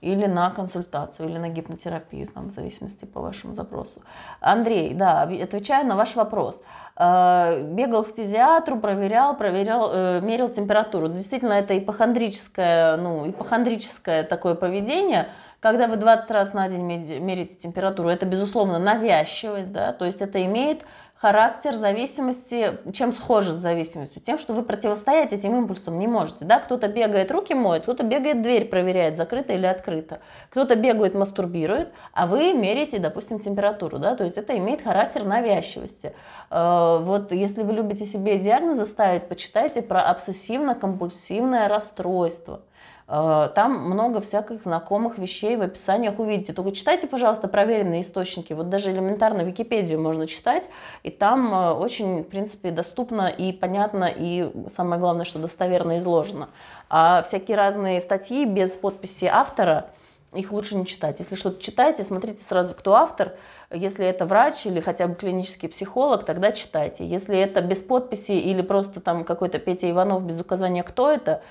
[0.00, 4.02] или на консультацию, или на гипнотерапию, там, в зависимости по вашему запросу.
[4.40, 6.62] Андрей, да, отвечаю на ваш вопрос.
[6.96, 11.08] Э, бегал в фтизиатру, проверял, проверял, э, мерил температуру.
[11.08, 15.28] Действительно, это ипохондрическое, ну, ипохондрическое такое поведение–
[15.66, 20.44] когда вы 20 раз на день мерите температуру, это, безусловно, навязчивость, да, то есть это
[20.44, 20.82] имеет
[21.16, 24.22] характер зависимости, чем схоже с зависимостью?
[24.22, 26.44] Тем, что вы противостоять этим импульсам не можете.
[26.44, 26.60] Да?
[26.60, 30.20] Кто-то бегает, руки моет, кто-то бегает, дверь проверяет, закрыта или открыта.
[30.50, 33.98] Кто-то бегает, мастурбирует, а вы меряете, допустим, температуру.
[33.98, 34.14] Да?
[34.14, 36.12] То есть это имеет характер навязчивости.
[36.50, 42.60] Э, вот если вы любите себе диагнозы ставить, почитайте про обсессивно-компульсивное расстройство.
[43.08, 46.52] Э, там много всяких знакомых вещей в описаниях увидите.
[46.52, 48.52] Только читайте, пожалуйста, проверенные источники.
[48.52, 50.68] Вот даже элементарно Википедию можно читать,
[51.02, 56.48] и там э, очень, в принципе, доступно и понятно, и самое главное, что достоверно изложено.
[56.88, 59.90] А всякие разные статьи без подписи автора,
[60.32, 61.18] их лучше не читать.
[61.20, 63.34] Если что-то читаете, смотрите сразу, кто автор.
[63.70, 67.06] Если это врач или хотя бы клинический психолог, тогда читайте.
[67.06, 71.42] Если это без подписи или просто там какой-то Петя Иванов без указания, кто это,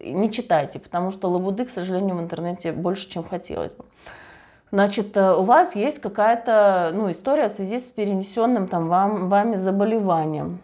[0.00, 3.84] не читайте, потому что лабуды, к сожалению, в интернете больше, чем хотелось бы.
[4.72, 9.56] Значит, э, у вас есть какая-то ну, история в связи с перенесенным там, вам, вами
[9.56, 10.60] заболеванием.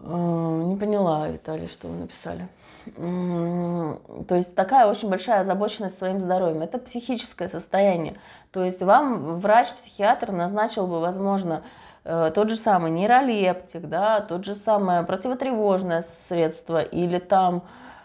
[0.00, 2.48] Э, не поняла, Виталий, что вы написали.
[2.96, 6.60] То есть такая очень большая озабоченность своим здоровьем.
[6.60, 8.16] Это психическое состояние.
[8.50, 11.62] То есть вам врач-психиатр назначил бы, возможно,
[12.04, 17.62] тот же самый нейролептик, да, тот же самое противотревожное средство или там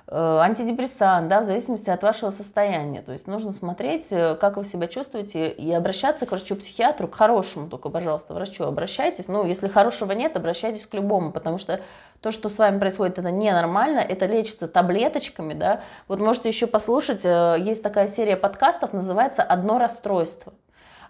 [0.08, 3.02] э, антидепрессант, да, в зависимости от вашего состояния.
[3.02, 7.68] То есть нужно смотреть, э, как вы себя чувствуете, и обращаться к врачу-психиатру, к хорошему
[7.68, 9.28] только, пожалуйста, врачу обращайтесь.
[9.28, 11.82] Ну, если хорошего нет, обращайтесь к любому, потому что
[12.22, 15.82] то, что с вами происходит, это ненормально, это лечится таблеточками, да.
[16.08, 20.54] Вот можете еще послушать, есть такая серия подкастов, называется «Одно расстройство».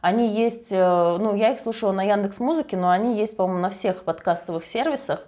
[0.01, 3.69] Они есть, э, ну, я их слушала на Яндекс Музыке, но они есть, по-моему, на
[3.69, 5.25] всех подкастовых сервисах.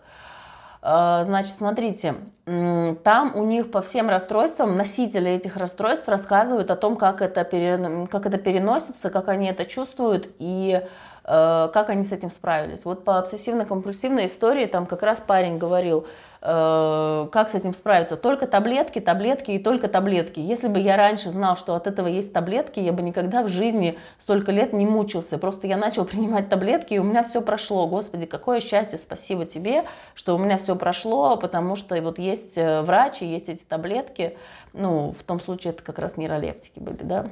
[0.82, 6.96] Э, значит, смотрите, там у них по всем расстройствам носители этих расстройств рассказывают о том,
[6.96, 10.82] как это, пере, как это переносится, как они это чувствуют и
[11.24, 12.84] Э, как они с этим справились.
[12.84, 16.08] Вот по обсессивно-компульсивной истории там как раз парень говорил,
[16.42, 18.18] как с этим справиться.
[18.18, 20.40] Только таблетки, таблетки и только таблетки.
[20.40, 23.96] Если бы я раньше знал, что от этого есть таблетки, я бы никогда в жизни
[24.18, 25.38] столько лет не мучился.
[25.38, 27.86] Просто я начал принимать таблетки, и у меня все прошло.
[27.86, 29.84] Господи, какое счастье, спасибо тебе,
[30.16, 34.36] что у меня все прошло, потому что вот есть э, врач и есть эти таблетки.
[34.74, 37.26] Ну, в том случае это как раз нейролептики были, да.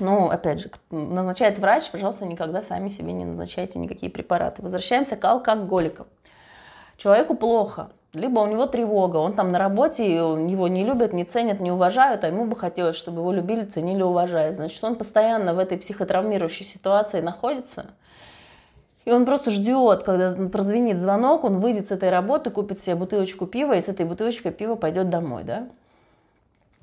[0.00, 4.60] Ну, опять же, назначает врач, пожалуйста, никогда сами себе не назначайте никакие препараты.
[4.62, 6.06] Возвращаемся к алкоголикам.
[6.96, 11.60] Человеку плохо, либо у него тревога, он там на работе, его не любят, не ценят,
[11.60, 14.52] не уважают, а ему бы хотелось, чтобы его любили, ценили, уважали.
[14.52, 17.86] Значит, он постоянно в этой психотравмирующей ситуации находится,
[19.04, 23.46] и он просто ждет, когда прозвенит звонок, он выйдет с этой работы, купит себе бутылочку
[23.46, 25.68] пива, и с этой бутылочкой пива пойдет домой, да?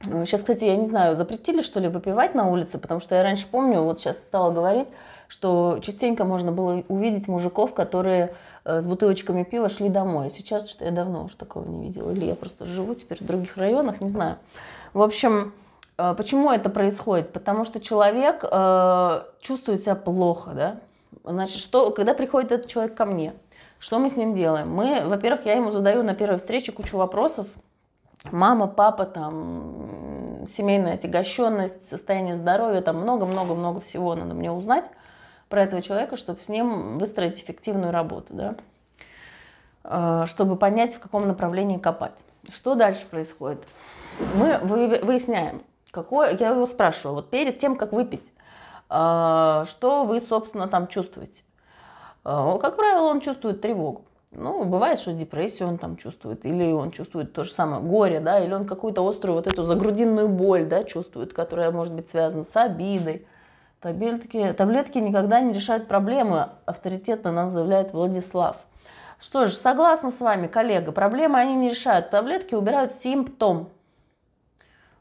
[0.02, 3.48] Сейчас, кстати, я не знаю, запретили что ли выпивать на улице, потому что я раньше
[3.50, 4.88] помню, вот сейчас стала говорить,
[5.28, 8.34] что частенько можно было увидеть мужиков, которые
[8.64, 10.30] э, с бутылочками пива шли домой.
[10.30, 12.12] Сейчас что я давно уже такого не видела.
[12.12, 14.38] Или я просто живу теперь в других районах, не знаю.
[14.94, 15.54] В общем,
[15.98, 17.34] э, почему это происходит?
[17.34, 20.78] Потому что человек э, чувствует себя плохо, да?
[21.24, 23.34] Значит, что, когда приходит этот человек ко мне,
[23.80, 24.74] что мы с ним делаем?
[24.74, 27.48] Мы, во-первых, я ему задаю на первой встрече кучу вопросов.
[28.32, 34.90] Мама, папа, там, семейная отягощенность, состояние здоровья, там много-много-много всего надо мне узнать
[35.50, 38.56] про этого человека, чтобы с ним выстроить эффективную работу, да?
[39.84, 42.24] А, чтобы понять, в каком направлении копать.
[42.50, 43.64] Что дальше происходит?
[44.36, 45.62] Мы выясняем,
[45.92, 48.34] какое, я его спрашиваю, вот перед тем, как выпить,
[48.90, 51.44] а, что вы, собственно, там чувствуете?
[52.24, 54.07] А, как правило, он чувствует тревогу.
[54.38, 58.40] Ну, бывает, что депрессию он там чувствует, или он чувствует то же самое горе, да,
[58.40, 62.56] или он какую-то острую вот эту загрудинную боль, да, чувствует, которая может быть связана с
[62.56, 63.26] обидой.
[63.82, 68.58] Таблетки, таблетки никогда не решают проблемы, авторитетно нам заявляет Владислав.
[69.20, 73.72] Что ж, согласна с вами, коллега, проблемы они не решают, таблетки убирают симптом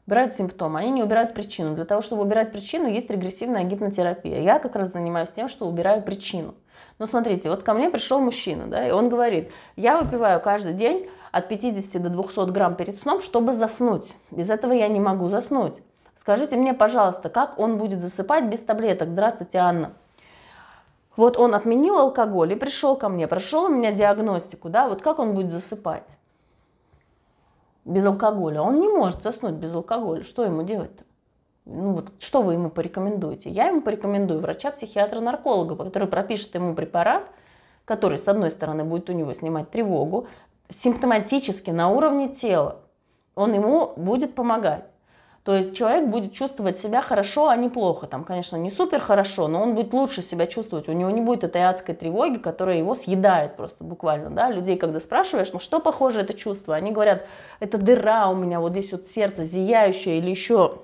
[0.07, 1.75] убирают симптомы, они не убирают причину.
[1.75, 4.39] Для того, чтобы убирать причину, есть регрессивная гипнотерапия.
[4.39, 6.55] Я как раз занимаюсь тем, что убираю причину.
[6.99, 11.09] Но смотрите, вот ко мне пришел мужчина, да, и он говорит, я выпиваю каждый день
[11.31, 14.15] от 50 до 200 грамм перед сном, чтобы заснуть.
[14.31, 15.75] Без этого я не могу заснуть.
[16.15, 19.09] Скажите мне, пожалуйста, как он будет засыпать без таблеток?
[19.09, 19.93] Здравствуйте, Анна.
[21.15, 25.19] Вот он отменил алкоголь и пришел ко мне, прошел у меня диагностику, да, вот как
[25.19, 26.07] он будет засыпать?
[27.87, 28.61] без алкоголя.
[28.61, 30.21] Он не может заснуть без алкоголя.
[30.21, 31.03] Что ему делать-то?
[31.69, 33.49] Ну вот, что вы ему порекомендуете?
[33.49, 37.29] Я ему порекомендую врача-психиатра-нарколога, который пропишет ему препарат,
[37.83, 40.27] который, с одной стороны, будет у него снимать тревогу,
[40.69, 42.77] симптоматически на уровне тела.
[43.35, 44.85] Он ему будет помогать.
[45.43, 48.07] То есть человек будет чувствовать себя хорошо, а не плохо.
[48.07, 50.87] Там, конечно, не супер хорошо, но он будет лучше себя чувствовать.
[50.87, 54.29] У него не будет этой адской тревоги, которая его съедает просто буквально.
[54.29, 54.49] Да?
[54.49, 57.25] Людей, когда спрашиваешь, ну что похоже это чувство, они говорят,
[57.59, 60.79] это дыра у меня, вот здесь вот сердце зияющее или еще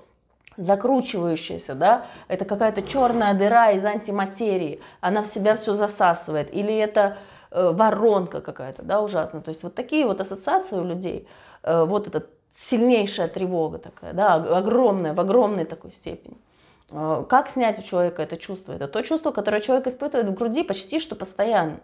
[0.56, 7.16] закручивающаяся, да, это какая-то черная дыра из антиматерии, она в себя все засасывает, или это
[7.50, 9.40] э, воронка какая-то, да, ужасно.
[9.40, 11.28] То есть вот такие вот ассоциации у людей,
[11.62, 16.36] э, вот этот сильнейшая тревога такая, да, огромная, в огромной такой степени.
[16.90, 18.72] А, как снять у человека это чувство?
[18.72, 21.80] Это то чувство, которое человек испытывает в груди почти что постоянно.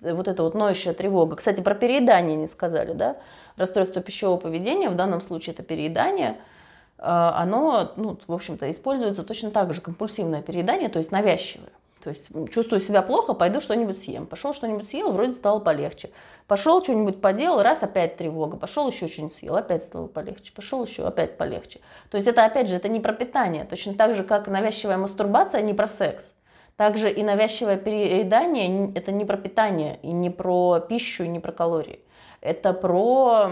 [0.00, 1.36] Вот эта вот ноющая тревога.
[1.36, 3.16] Кстати, про переедание не сказали, да?
[3.56, 6.38] Расстройство пищевого поведения, в данном случае это переедание,
[7.02, 11.70] оно, ну, в общем-то, используется точно так же, компульсивное переедание, то есть навязчивое.
[12.02, 14.26] То есть чувствую себя плохо, пойду что-нибудь съем.
[14.26, 16.10] Пошел что-нибудь съел, вроде стало полегче.
[16.48, 18.56] Пошел что-нибудь поделал, раз опять тревога.
[18.56, 20.52] Пошел еще что-нибудь съел, опять стало полегче.
[20.52, 21.80] Пошел еще, опять полегче.
[22.10, 23.64] То есть это опять же, это не про питание.
[23.64, 26.34] Точно так же, как навязчивая мастурбация не про секс.
[26.76, 31.52] Также и навязчивое переедание– это не про питание, и не про пищу, и не про
[31.52, 32.00] калории.
[32.40, 33.50] Это про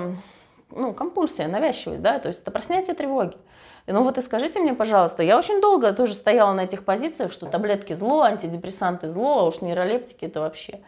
[0.73, 3.37] ну, компульсия, навязчивость, да, то есть это про снятие тревоги.
[3.87, 7.47] Ну вот и скажите мне, пожалуйста, я очень долго тоже стояла на этих позициях, что
[7.47, 10.81] таблетки зло, антидепрессанты зло, а уж нейролептики это вообще.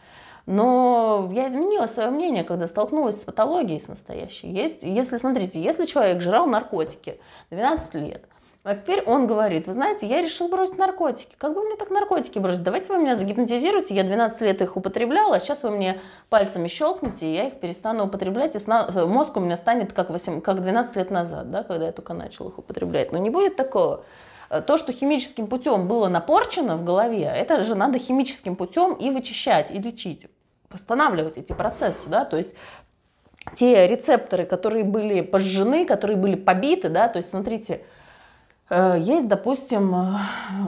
[0.47, 4.49] Но я изменила свое мнение, когда столкнулась с патологией, с настоящей.
[4.49, 8.25] Есть, если, смотрите, если человек жрал наркотики 12 лет,
[8.65, 11.35] а теперь он говорит, вы знаете, я решил бросить наркотики.
[11.37, 12.63] Как бы мне так наркотики бросить?
[12.63, 17.27] Давайте вы меня загипнотизируете, я 12 лет их употребляла, а сейчас вы мне пальцами щелкнете,
[17.27, 18.89] и я их перестану употреблять, и сна...
[19.05, 20.41] мозг у меня станет как, 8...
[20.41, 23.11] как 12 лет назад, да, когда я только начал их употреблять.
[23.11, 24.05] Но не будет такого.
[24.67, 29.73] То, что химическим путем было напорчено в голове, это же надо химическим путем и вычищать,
[29.73, 30.29] и лечить,
[30.71, 32.55] восстанавливать эти процессы, да, то есть
[33.57, 37.81] те рецепторы, которые были пожжены, которые были побиты, да, то есть смотрите, Э,
[38.75, 40.19] есть, допустим, э,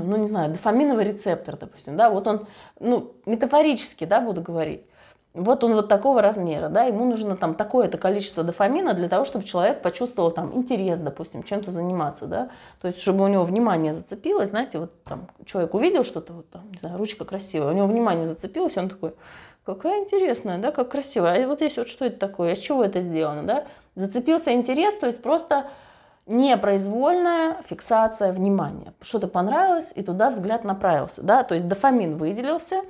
[0.03, 2.47] ну не знаю, дофаминовый рецептор, допустим, да, вот он,
[2.79, 4.87] ну, метафорически, да, буду говорить.
[5.33, 9.45] Вот он вот такого размера, да, ему нужно там такое-то количество дофамина для того, чтобы
[9.45, 14.51] человек почувствовал там интерес, допустим, чем-то заниматься, да, то есть чтобы у него внимание зацепилось,
[14.51, 18.25] знаете, вот там человек увидел что-то, вот там, не знаю, ручка красивая, у него внимание
[18.27, 19.15] зацепилось, он такой,
[19.65, 23.01] какая интересная, да, как красивая, а вот здесь вот что это такое, из чего это
[23.01, 23.65] сделано, да,
[23.97, 25.67] зацепился интерес, то есть просто
[26.27, 28.95] непроизвольная фиксация внимания.
[29.01, 31.23] Что-то понравилось, и туда взгляд направился.
[31.23, 31.43] Да?
[31.43, 32.83] То есть дофамин выделился,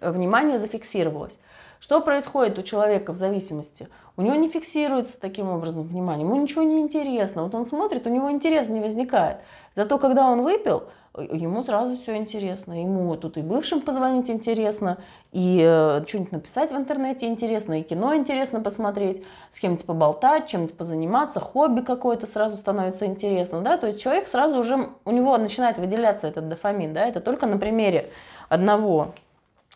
[0.00, 1.38] внимание зафиксировалось.
[1.80, 3.88] Что происходит у человека в зависимости?
[4.16, 7.44] У него не фиксируется таким образом внимание, ему ничего не интересно.
[7.44, 9.36] Вот он смотрит, у него интерес не возникает.
[9.76, 10.84] Зато когда он выпил,
[11.20, 12.80] ему сразу все интересно.
[12.80, 14.98] Ему тут и бывшим позвонить интересно,
[15.32, 20.76] и э, что-нибудь написать в интернете интересно, и кино интересно посмотреть, с кем-нибудь поболтать, чем-нибудь
[20.76, 23.60] позаниматься, хобби какое-то сразу становится интересно.
[23.60, 23.76] Да?
[23.76, 26.92] То есть человек сразу уже, у него начинает выделяться этот дофамин.
[26.92, 27.06] Да?
[27.06, 28.08] Это только на примере
[28.48, 29.14] одного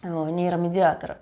[0.02, 1.18] э, нейромедиатора.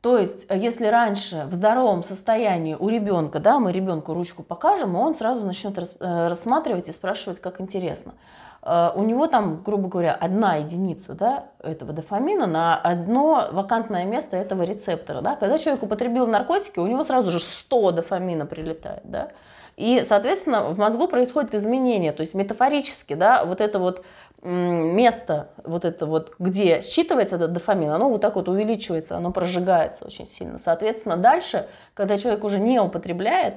[0.00, 4.96] То есть, э, если раньше в здоровом состоянии у ребенка, да, мы ребенку ручку покажем,
[4.96, 8.14] он сразу начнет рассматривать и спрашивать, как интересно.
[8.62, 14.36] Э, у него там, грубо говоря, одна единица да, этого дофамина на одно вакантное место
[14.36, 15.20] этого рецептора.
[15.20, 15.36] Да.
[15.36, 19.02] Когда человек употребил наркотики, у него сразу же 100 дофамина прилетает.
[19.04, 19.28] Да.
[19.76, 22.12] И, соответственно, в мозгу происходит изменение.
[22.12, 24.04] То есть метафорически, да, вот это вот
[24.42, 30.06] место, вот это вот, где считывается этот дофамин, оно вот так вот увеличивается, оно прожигается
[30.06, 30.58] очень сильно.
[30.58, 33.56] Соответственно, дальше, когда человек уже не употребляет,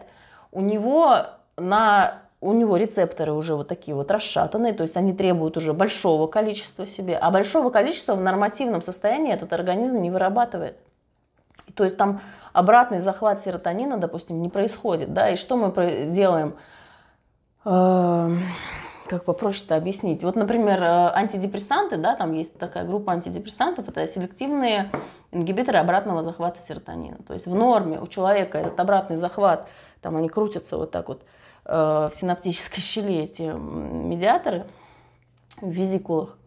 [0.51, 1.25] у него
[1.57, 6.27] на у него рецепторы уже вот такие вот расшатанные, то есть они требуют уже большого
[6.27, 10.77] количества себе, а большого количества в нормативном состоянии этот организм не вырабатывает.
[11.75, 12.19] То есть там
[12.51, 15.71] обратный захват серотонина, допустим, не происходит, да, и что мы
[16.07, 16.55] делаем?
[17.63, 18.39] Эм,
[19.07, 20.23] как попроще это объяснить?
[20.23, 24.91] Вот, например, э, антидепрессанты, да, там есть такая группа антидепрессантов, это селективные
[25.31, 27.17] ингибиторы обратного захвата серотонина.
[27.25, 29.69] То есть в норме у человека этот обратный захват,
[30.01, 31.23] там они крутятся вот так вот,
[31.65, 34.65] в синаптической щели эти медиаторы
[35.61, 36.37] в визикулах.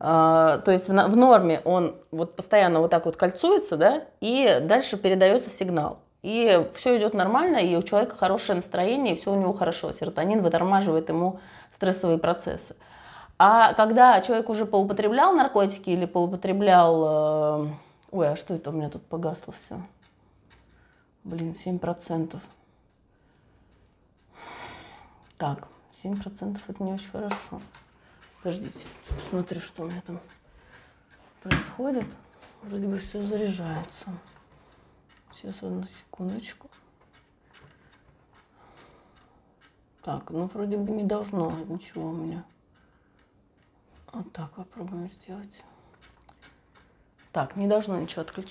[0.00, 4.96] Э, то есть в норме он вот постоянно вот так вот кольцуется, да, и дальше
[4.96, 6.00] передается сигнал.
[6.22, 9.92] И все идет нормально, и у человека хорошее настроение, и все у него хорошо.
[9.92, 11.40] Серотонин вытормаживает ему
[11.72, 12.76] стрессовые процессы.
[13.38, 17.64] А когда человек уже поупотреблял наркотики или поупотреблял...
[17.64, 17.66] Э,
[18.10, 19.80] ой, а что это у меня тут погасло все?
[21.24, 22.38] Блин, 7%.
[25.40, 25.68] Так,
[26.04, 27.62] 7% это не очень хорошо.
[28.42, 30.20] Подождите, посмотрю, что у меня там
[31.42, 32.06] происходит.
[32.62, 34.10] Вроде бы все заряжается.
[35.32, 36.68] Сейчас одну секундочку.
[40.02, 42.44] Так, ну вроде бы не должно ничего у меня.
[44.12, 45.64] Вот так попробуем сделать.
[47.32, 48.49] Так, не должно ничего отключить.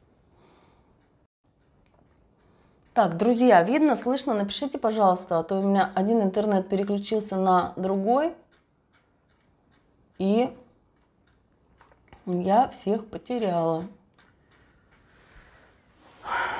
[3.00, 4.34] Так, друзья, видно, слышно?
[4.34, 8.36] Напишите, пожалуйста, а то у меня один интернет переключился на другой.
[10.18, 10.54] И
[12.26, 13.86] я всех потеряла.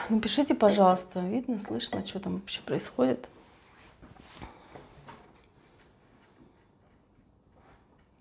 [0.08, 3.28] Напишите, пожалуйста, видно, слышно, что там вообще происходит.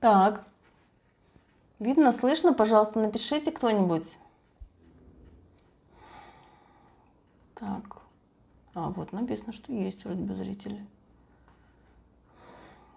[0.01, 0.45] Так,
[1.79, 4.19] видно, слышно, пожалуйста, напишите кто-нибудь.
[7.55, 7.98] Так.
[8.75, 10.79] А, вот написано, что есть вроде бы зрители.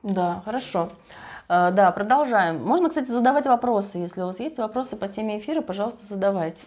[0.04, 0.90] Да, хорошо.
[1.48, 2.64] А, да, продолжаем.
[2.64, 3.98] Можно, кстати, задавать вопросы.
[3.98, 6.66] Если у вас есть вопросы по теме эфира, пожалуйста, задавайте.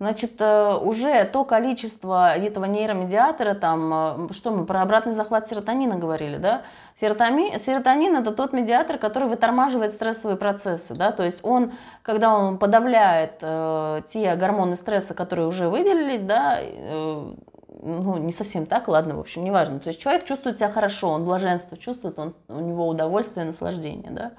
[0.00, 5.96] Значит, э, уже то количество этого нейромедиатора, там, э, что мы про обратный захват серотонина
[5.96, 6.62] говорили, да?
[6.98, 11.72] Серотонин, серотонин это тот медиатор, который вытормаживает стрессовые процессы, да, то есть он,
[12.02, 17.34] когда он подавляет э, те гормоны стресса, которые уже выделились, да, э,
[17.82, 19.80] ну, не совсем так, ладно, в общем, неважно.
[19.80, 24.32] То есть человек чувствует себя хорошо, он блаженство чувствует, он, у него удовольствие, наслаждение, да.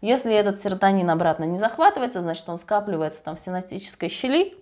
[0.00, 4.54] Если этот серотонин обратно не захватывается, значит, он скапливается там в синаптической щели,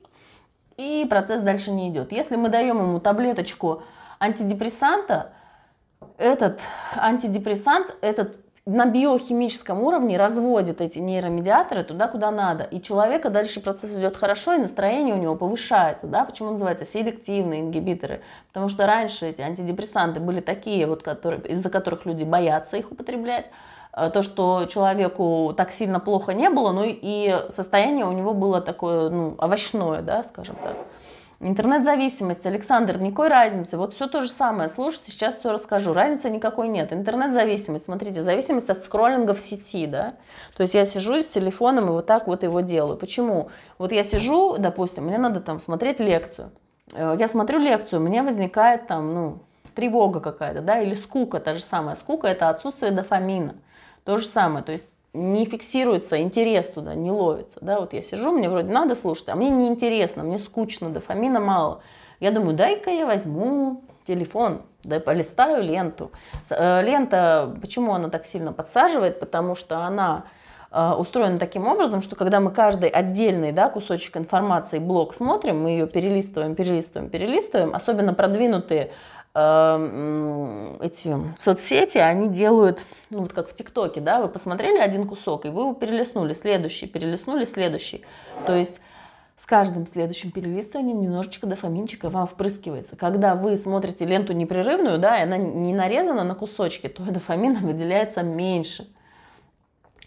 [0.76, 2.12] и процесс дальше не идет.
[2.12, 3.83] Если мы даем ему таблеточку
[4.18, 5.33] антидепрессанта,
[6.18, 6.61] этот
[6.97, 8.37] антидепрессант, этот
[8.67, 12.65] на биохимическом уровне разводит эти нейромедиаторы туда, куда надо.
[12.65, 16.07] И человека дальше процесс идет хорошо, и настроение у него повышается.
[16.07, 16.25] Да?
[16.25, 18.21] Почему называется селективные ингибиторы?
[18.49, 23.51] Потому что раньше эти антидепрессанты были такие, вот, которые, из-за которых люди боятся их употреблять.
[23.93, 28.61] Э, то, что человеку так сильно плохо не было, ну и состояние у него было
[28.61, 30.77] такое ну, овощное, да, скажем так.
[31.43, 33.78] Интернет-зависимость, Александр, никакой разницы.
[33.78, 34.68] Вот все то же самое.
[34.68, 35.95] Слушайте, сейчас все расскажу.
[35.95, 36.93] Разницы никакой нет.
[36.93, 40.12] Интернет-зависимость, смотрите, зависимость от скроллинга в сети, да.
[40.55, 42.99] То есть я сижу с телефоном и вот так вот его делаю.
[42.99, 43.49] Почему?
[43.78, 46.51] Вот я сижу, допустим, мне надо там смотреть лекцию.
[46.93, 49.38] Э, я смотрю лекцию, у меня возникает там, ну,
[49.74, 51.95] тревога какая-то, да, или скука, та же самая.
[51.95, 53.55] Скука– это отсутствие дофамина.
[54.05, 54.62] То же самое.
[54.62, 57.59] То есть не фиксируется, интерес туда не ловится.
[57.63, 57.81] Да?
[57.81, 61.83] Вот я сижу, мне вроде надо слушать, а мне неинтересно, мне скучно, дофамина мало.
[62.21, 66.11] Я думаю, дай-ка я возьму телефон, Да, полистаю ленту.
[66.49, 69.21] Э, лента, почему она так сильно подсаживает?
[69.21, 70.25] Потому что она
[70.71, 75.71] э, устроена таким образом, что когда мы каждый отдельный да, кусочек информации, блок смотрим, мы
[75.71, 78.91] ее перелистываем, перелистываем, перелистываем, особенно продвинутые
[79.33, 85.51] эти соцсети, они делают, ну вот как в ТикТоке, да, вы посмотрели один кусок, и
[85.51, 88.05] вы его перелистнули, следующий, перелистнули, следующий.
[88.45, 88.81] То есть
[89.37, 92.97] с каждым следующим перелистыванием немножечко дофаминчика вам впрыскивается.
[92.97, 98.22] Когда вы смотрите ленту непрерывную, да, и она не нарезана на кусочки, то дофамина выделяется
[98.22, 98.87] меньше.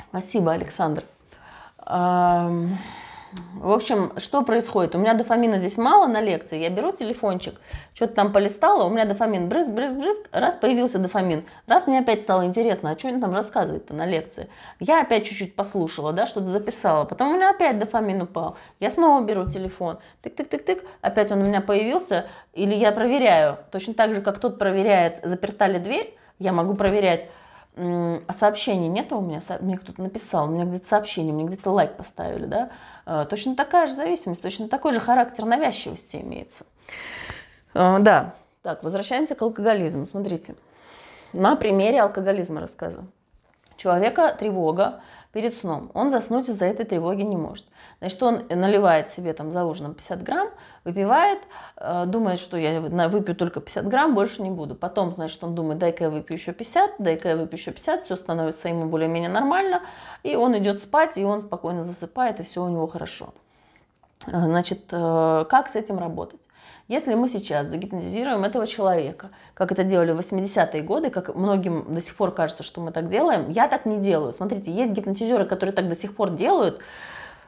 [0.09, 1.03] Спасибо, Александр.
[3.63, 4.93] В общем, что происходит?
[4.93, 6.59] У меня дофамина здесь мало на лекции.
[6.59, 7.55] Я беру телефончик,
[7.93, 11.45] что-то там полистала, у меня дофамин брызг, брызг, брызг, раз появился дофамин.
[11.65, 14.49] Раз мне опять стало интересно, а что они там рассказывают-то на лекции?
[14.81, 17.05] Я опять чуть-чуть послушала, да, что-то записала.
[17.05, 18.57] Потом у меня опять дофамин упал.
[18.81, 19.97] Я снова беру телефон.
[20.23, 20.85] Тык-тык-тык-тык.
[20.99, 22.25] Опять он у меня появился.
[22.53, 23.59] Или я проверяю.
[23.71, 27.29] Точно так же, как тот проверяет, заперта ли дверь, я могу проверять,
[27.75, 31.97] а сообщений нету у меня, мне кто-то написал, у меня где-то сообщение, мне где-то лайк
[31.97, 32.69] поставили, да,
[33.05, 36.65] э, точно такая же зависимость, точно такой же характер навязчивости имеется.
[37.73, 40.55] Э, да, так, возвращаемся к алкоголизму, смотрите,
[41.33, 43.07] на примере алкоголизма рассказываю.
[43.75, 45.01] Человека тревога,
[45.33, 45.89] перед сном.
[45.95, 47.65] Он заснуть из-за этой тревоги не может.
[47.99, 50.49] Значит, он наливает себе там за ужином 50 грамм,
[50.83, 51.39] выпивает,
[51.77, 54.75] э, думает, что я выпью только 50 грамм, больше не буду.
[54.75, 58.15] Потом, значит, он думает, дай-ка я выпью еще 50, дай-ка я выпью еще 50, все
[58.15, 59.81] становится ему более-менее нормально,
[60.21, 63.33] и он идет спать, и он спокойно засыпает, и все у него хорошо.
[64.27, 66.41] Э, значит, э, как с этим работать?
[66.89, 72.01] Если мы сейчас загипнотизируем этого человека, как это делали в 80-е годы, как многим до
[72.01, 74.33] сих пор кажется, что мы так делаем, я так не делаю.
[74.33, 76.81] Смотрите, есть гипнотизеры, которые так до сих пор делают,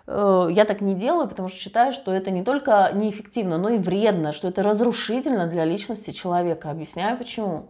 [0.07, 3.77] э, я так не делаю, потому что считаю, что это не только неэффективно, но и
[3.77, 6.71] вредно, что это разрушительно для личности человека.
[6.71, 7.65] Объясняю почему.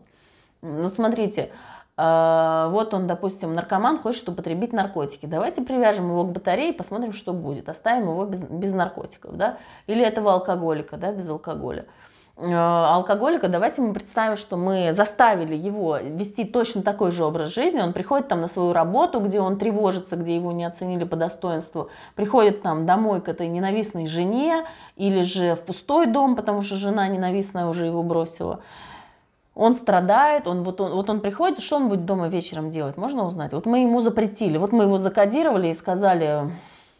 [0.61, 1.49] Вот смотрите,
[1.97, 5.25] вот он, допустим, наркоман хочет употребить наркотики.
[5.25, 7.69] Давайте привяжем его к батарее и посмотрим, что будет.
[7.69, 9.57] Оставим его без, без наркотиков, да?
[9.87, 11.85] Или этого алкоголика, да, без алкоголя.
[12.37, 17.79] А, алкоголика, давайте мы представим, что мы заставили его вести точно такой же образ жизни.
[17.79, 21.89] Он приходит там на свою работу, где он тревожится, где его не оценили по достоинству.
[22.15, 24.65] Приходит там домой к этой ненавистной жене
[24.97, 28.59] или же в пустой дом, потому что жена ненавистная уже его бросила
[29.55, 33.25] он страдает, он, вот, он, вот он приходит, что он будет дома вечером делать, можно
[33.25, 33.53] узнать?
[33.53, 36.51] Вот мы ему запретили, вот мы его закодировали и сказали,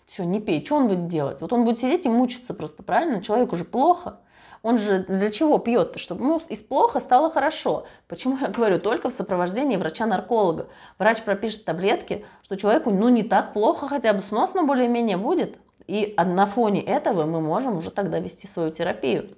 [0.07, 1.41] все, не пей, что он будет делать?
[1.41, 3.21] Вот он будет сидеть и мучиться просто, правильно?
[3.21, 4.19] Человеку уже плохо,
[4.65, 5.99] он же для чего пьет-то?
[5.99, 7.85] Чтобы ему из плохо стало хорошо.
[8.07, 8.79] Почему я говорю?
[8.79, 10.69] Только в сопровождении врача-нарколога.
[10.97, 15.59] Врач пропишет таблетки, что человеку ну не так плохо, хотя бы сносно более-менее будет.
[15.85, 19.29] И на фоне этого мы можем уже тогда вести свою терапию.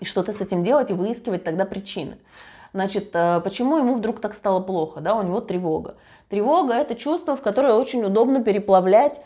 [0.00, 2.18] И что-то с этим делать и выискивать тогда причины.
[2.72, 5.00] Значит, э, почему ему вдруг так стало плохо?
[5.00, 5.96] Да, у него тревога.
[6.28, 9.22] Тревога– это чувство, в которое очень удобно переплавлять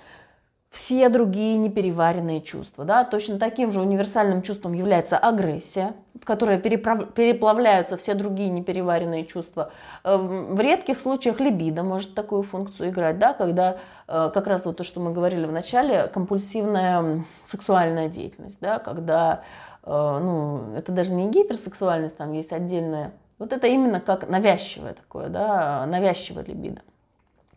[0.73, 2.85] все другие непереваренные чувства.
[2.85, 3.05] Да?
[3.05, 9.71] Точно таким же универсальным чувством является агрессия, в которое переплавляются все другие непереваренные чувства.
[10.03, 13.35] Эм, в редких случаях либидо может такую функцию играть, да?
[13.35, 13.77] когда
[14.09, 18.79] э, как раз вот то, что мы говорили в начале, компульсивная сексуальная деятельность, да?
[18.79, 23.13] когда э, ну, это даже не гиперсексуальность, там есть отдельная
[23.43, 26.83] вот это именно как навязчивое такое, да, навязчивое либидо,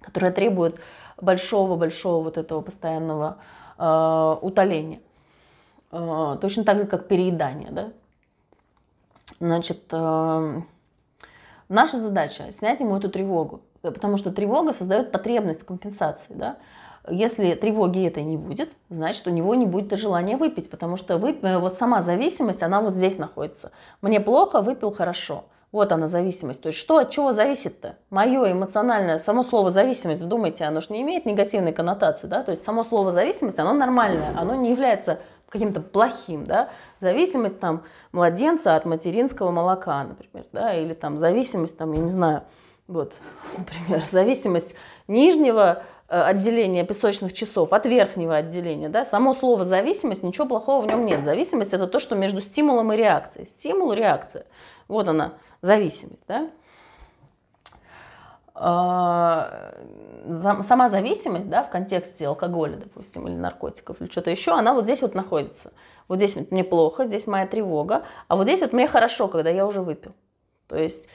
[0.02, 0.80] которое требует
[1.22, 3.38] большого-большого вот этого постоянного
[3.78, 5.00] э, утоления.
[5.92, 7.92] Э, точно так же, как переедание, да.
[9.40, 10.62] Значит, э,
[11.70, 16.58] наша задача снять ему эту тревогу, потому что тревога создает потребность компенсации, да.
[17.10, 21.18] Если тревоги этой не будет, значит, у него не будет и желания выпить, потому что
[21.18, 23.72] вы, вот сама зависимость, она вот здесь находится.
[24.02, 25.46] Мне плохо, выпил хорошо.
[25.72, 26.62] Вот она зависимость.
[26.62, 27.98] То есть что от чего зависит-то?
[28.10, 32.44] Мое эмоциональное, само слово зависимость, вдумайте, оно же не имеет негативной коннотации, да?
[32.44, 36.70] То есть само слово зависимость, оно нормальное, оно не является каким-то плохим, да?
[37.02, 37.84] Зависимость там
[38.14, 40.74] младенца от материнского молока, например, да?
[40.74, 42.44] Или там зависимость, там, я не знаю,
[42.88, 43.14] вот,
[43.58, 44.76] например, зависимость
[45.08, 48.90] нижнего э, отделения песочных часов от верхнего отделения.
[48.90, 49.06] Да?
[49.06, 51.24] Само слово зависимость, ничего плохого в нем нет.
[51.24, 53.46] Зависимость это то, что между стимулом и реакцией.
[53.46, 54.46] Стимул, реакция.
[54.88, 56.24] Вот она, зависимость.
[56.28, 56.50] Да?
[58.58, 59.74] А,
[60.64, 65.02] сама зависимость да, в контексте алкоголя, допустим, или наркотиков, или что-то еще, она вот здесь
[65.02, 65.74] вот находится.
[66.08, 69.66] Вот здесь мне плохо, здесь моя тревога, а вот здесь вот мне хорошо, когда я
[69.66, 70.14] уже выпил.
[70.68, 71.10] То есть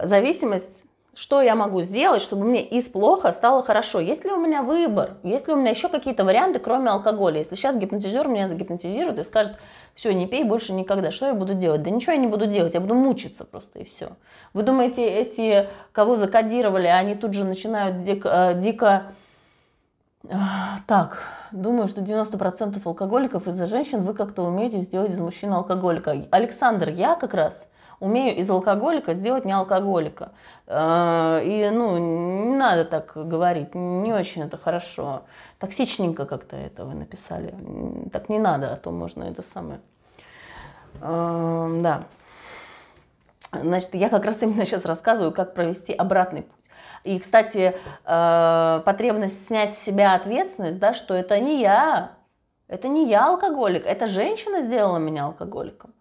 [0.00, 4.00] зависимость что я могу сделать, чтобы мне из плохо стало хорошо?
[4.00, 5.16] Есть ли у меня выбор?
[5.22, 7.38] Есть ли у меня еще какие-то варианты, кроме алкоголя?
[7.38, 9.56] Если сейчас гипнотизер меня загипнотизирует и скажет,
[9.94, 11.82] все, не пей больше никогда, что я буду делать?
[11.82, 14.08] Да ничего я не буду делать, я буду мучиться просто и все.
[14.52, 19.04] Вы думаете, эти, кого закодировали, они тут же начинают дико, э, дико
[20.86, 21.18] так,
[21.52, 26.16] думаю, что 90% алкоголиков из-за женщин вы как-то умеете сделать из мужчины алкоголика.
[26.30, 27.68] Александр, я как раз
[28.04, 30.32] умею из алкоголика сделать не алкоголика.
[30.66, 35.22] Э, и, ну, не надо так говорить, не очень это хорошо.
[35.58, 37.54] Токсичненько как-то это вы написали.
[38.12, 39.80] Так не надо, а то можно это самое.
[41.00, 42.04] Э, да.
[43.52, 46.64] Значит, я как раз именно сейчас рассказываю, как провести обратный путь.
[47.04, 47.74] И, кстати,
[48.04, 52.12] э, потребность снять с себя ответственность, да, что это не я,
[52.68, 55.92] это не я алкоголик, это женщина сделала меня алкоголиком.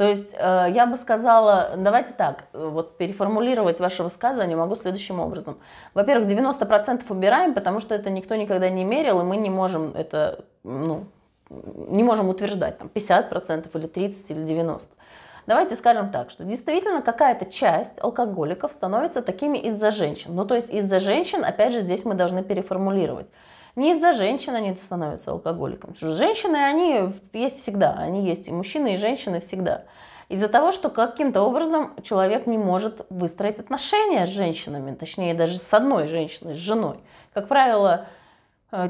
[0.00, 5.58] То есть э, я бы сказала, давайте так, вот переформулировать ваше высказывание могу следующим образом.
[5.92, 10.46] Во-первых, 90% убираем, потому что это никто никогда не мерил, и мы не можем это,
[10.64, 11.04] ну,
[11.50, 14.88] не можем утверждать, там, 50% или 30% или 90%.
[15.46, 20.34] Давайте скажем так, что действительно какая-то часть алкоголиков становится такими из-за женщин.
[20.34, 23.26] Ну, то есть из-за женщин, опять же, здесь мы должны переформулировать.
[23.80, 25.94] Не из-за женщин они становятся алкоголиком.
[25.94, 27.94] Потому что женщины, они есть всегда.
[27.94, 29.84] Они есть и мужчины, и женщины всегда.
[30.28, 35.72] Из-за того, что каким-то образом человек не может выстроить отношения с женщинами, точнее даже с
[35.72, 36.98] одной женщиной, с женой.
[37.32, 38.04] Как правило,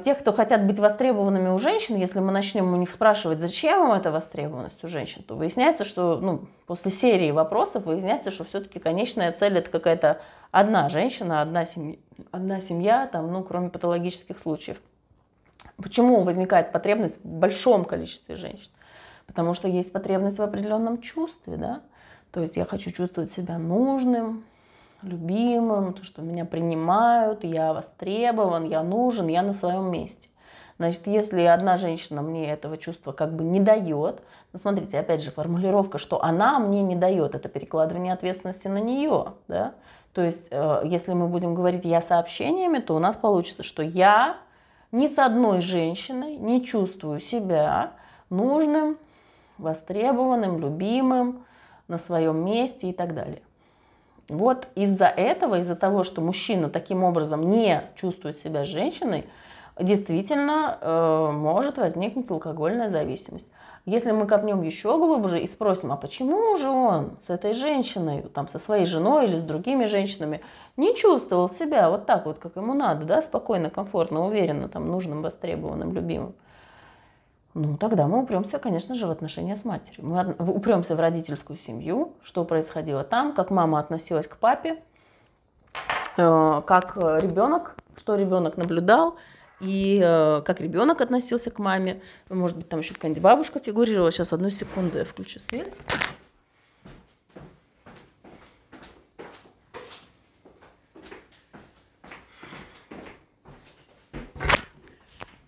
[0.05, 3.93] тех, кто хотят быть востребованными у женщин, если мы начнем у них спрашивать, зачем им
[3.93, 9.33] эта востребованность у женщин, то выясняется, что ну, после серии вопросов выясняется, что все-таки конечная
[9.33, 10.21] цель это какая-то
[10.51, 11.97] одна женщина, одна семья,
[12.31, 14.79] одна семья там, ну, кроме патологических случаев.
[15.77, 18.71] Почему возникает потребность в большом количестве женщин?
[19.27, 21.81] Потому что есть потребность в определенном чувстве, да.
[22.33, 24.45] То есть я хочу чувствовать себя нужным,
[25.03, 30.29] любимым, то, что меня принимают, я востребован, я нужен, я на своем месте.
[30.79, 34.23] Значит, если одна женщина мне этого чувства как бы не дает,
[34.53, 39.35] ну, смотрите, опять же, формулировка, что она мне не дает, это перекладывание ответственности на нее,
[39.47, 39.75] да.
[40.15, 44.39] То есть, э, если мы будем говорить «я сообщениями», то у нас получится, что я
[44.91, 47.93] ни с одной женщиной не чувствую себя
[48.29, 48.99] нужным,
[49.59, 51.45] востребованным, любимым,
[51.91, 53.43] на своем месте и так далее.
[54.31, 59.27] Вот из-за этого, из-за того, что мужчина таким образом не чувствует себя женщиной,
[59.79, 63.49] действительно э, может возникнуть алкогольная зависимость.
[63.87, 68.47] Если мы копнем еще глубже и спросим, а почему же он с этой женщиной, там,
[68.47, 70.43] со своей женой или с другими женщинами
[70.77, 75.23] не чувствовал себя вот так вот, как ему надо, да, спокойно, комфортно, уверенно, там, нужным,
[75.23, 76.35] востребованным, любимым,
[77.55, 80.07] ну, тогда мы упремся, конечно же, в отношения с матерью.
[80.07, 84.77] Мы упремся в родительскую семью, что происходило там, как мама относилась к папе,
[86.17, 89.17] э, как ребенок, что ребенок наблюдал,
[89.61, 92.01] и э, как ребенок относился к маме.
[92.29, 94.11] Может быть, там еще какая-нибудь бабушка фигурировала.
[94.11, 95.71] Сейчас, одну секунду, я включу свет.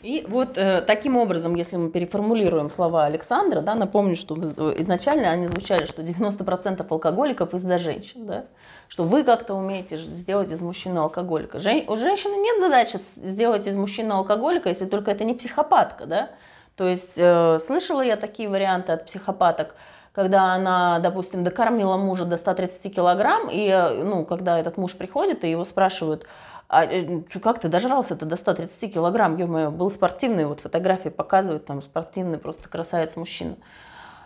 [0.02, 4.34] И вот э, таким образом, если мы переформулируем слова Александра, да, напомню, что
[4.76, 8.46] изначально они звучали, что 90% алкоголиков из-за женщин, да,
[8.88, 11.60] что вы как-то умеете сделать из мужчины алкоголика.
[11.60, 16.30] Жен, у женщины нет задачи сделать из мужчины алкоголика, если только это не психопатка, да.
[16.76, 19.76] То есть э, слышала я такие варианты от психопаток,
[20.12, 25.44] когда она, допустим, докормила мужа до 130 килограмм, и, э, ну, когда этот муж приходит,
[25.44, 26.26] и его спрашивают,
[26.72, 31.82] а э, как ты дожрался-то до 130 килограмм, ё был спортивный, вот фотографии показывают, там
[31.82, 33.56] спортивный просто красавец мужчина.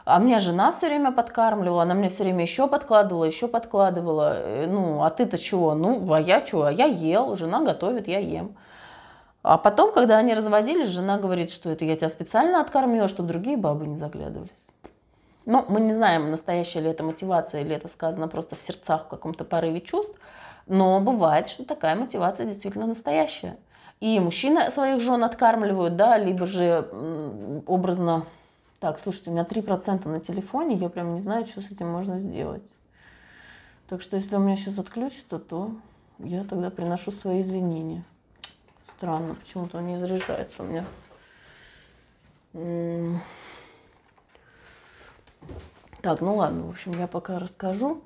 [0.04, 4.36] А меня жена все время подкармливала, она мне все время еще подкладывала, еще подкладывала.
[4.38, 5.74] Э, ну, а ты-то чего?
[5.74, 6.66] Ну, а я чего?
[6.66, 8.56] А я ел, жена готовит, я ем.
[9.42, 13.56] А потом, когда они разводились, жена говорит, что это я тебя специально откормила, чтобы другие
[13.56, 14.50] бабы не заглядывались.
[15.46, 19.08] Ну, мы не знаем, настоящая ли это мотивация, или это сказано просто в сердцах, в
[19.08, 20.16] каком-то порыве чувств.
[20.66, 23.56] Но бывает, что такая мотивация действительно настоящая.
[24.00, 26.88] И мужчины своих жен откармливают, да, либо же
[27.66, 28.26] образно...
[28.78, 32.18] Так, слушайте, у меня 3% на телефоне, я прям не знаю, что с этим можно
[32.18, 32.62] сделать.
[33.88, 35.70] Так что если у меня сейчас отключится, то
[36.18, 38.04] я тогда приношу свои извинения.
[38.96, 40.84] Странно, почему-то он не заряжается у меня.
[46.02, 48.02] Так, ну ладно, в общем, я пока расскажу.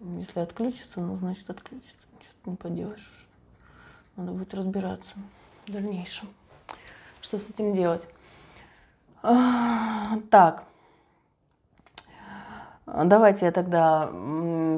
[0.00, 1.94] Если отключится, ну, значит, отключится.
[2.20, 3.26] Что-то не поделаешь уже.
[4.16, 5.14] Надо будет разбираться
[5.66, 6.28] в дальнейшем.
[7.20, 8.08] Что с этим делать?
[9.22, 10.64] Так.
[12.86, 14.08] Давайте я тогда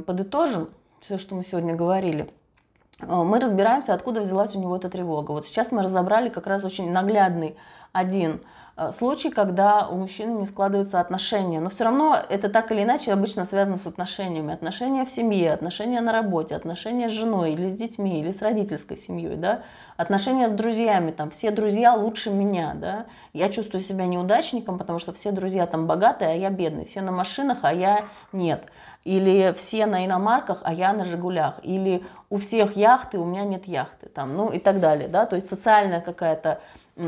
[0.06, 0.68] подытожу
[1.00, 2.32] все, что мы сегодня говорили.
[3.00, 5.32] мы разбираемся, откуда взялась у него эта тревога.
[5.32, 7.56] Вот сейчас мы разобрали как раз очень наглядный
[7.92, 11.60] один Э, случай, когда у мужчины не складываются отношения.
[11.60, 14.52] Но все равно это так или иначе обычно связано с отношениями.
[14.52, 18.98] Отношения в семье, отношения на работе, отношения с женой или с детьми, или с родительской
[18.98, 19.36] семьей.
[19.36, 19.62] Да?
[19.96, 21.10] Отношения с друзьями.
[21.10, 22.74] Там, все друзья лучше меня.
[22.74, 23.06] Да?
[23.32, 26.84] Я чувствую себя неудачником, потому что все друзья там богатые, а я бедный.
[26.84, 28.64] Все на машинах, а я нет.
[29.04, 31.60] Или все на иномарках, а я на «Жигулях».
[31.62, 34.08] Или у всех яхты, у меня нет яхты.
[34.08, 35.08] Там, ну и так далее.
[35.08, 35.24] Да?
[35.24, 36.60] То есть социальная какая-то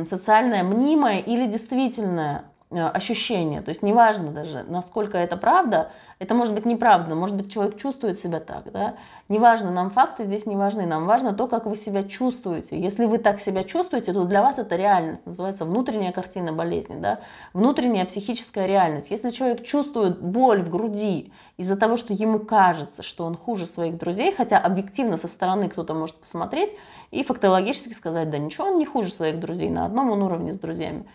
[0.09, 3.63] социальное мнимое или действительное ощущение.
[3.63, 8.21] То есть неважно даже, насколько это правда, это может быть неправда, может быть человек чувствует
[8.21, 8.71] себя так.
[8.73, 8.97] Да?
[9.29, 12.79] Неважно, нам факты здесь не важны, нам важно то, как вы себя чувствуете.
[12.79, 17.21] Если вы так себя чувствуете, то для вас это реальность, называется внутренняя картина болезни, да?
[17.55, 19.11] внутренняя психическая реальность.
[19.11, 23.97] Если человек чувствует боль в груди из-за того, что ему кажется, что он хуже своих
[23.97, 26.77] друзей, хотя объективно со стороны кто-то может посмотреть
[27.13, 30.59] и фактологически сказать, да ничего, он не хуже своих друзей, на одном он уровне с
[30.59, 31.07] друзьями.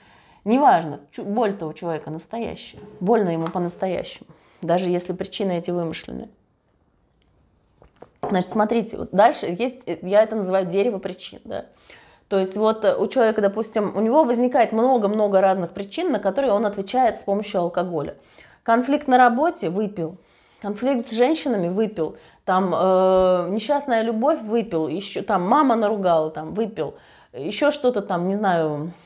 [0.46, 4.28] Неважно, боль-то у человека настоящая, больно ему по-настоящему
[4.64, 6.30] даже если причины эти вымышленные.
[8.22, 11.66] Значит, смотрите, вот дальше есть, я это называю дерево причин, да.
[12.30, 16.66] То есть вот у человека, допустим, у него возникает много-много разных причин, на которые он
[16.66, 18.16] отвечает с помощью алкоголя.
[18.64, 20.18] Конфликт на работе– выпил.
[20.62, 22.16] Конфликт с женщинами– выпил.
[22.46, 24.88] Там э, несчастная любовь– выпил.
[24.88, 26.96] Еще там мама наругала– там выпил.
[27.34, 29.03] Еще что-то там, не знаю, Э,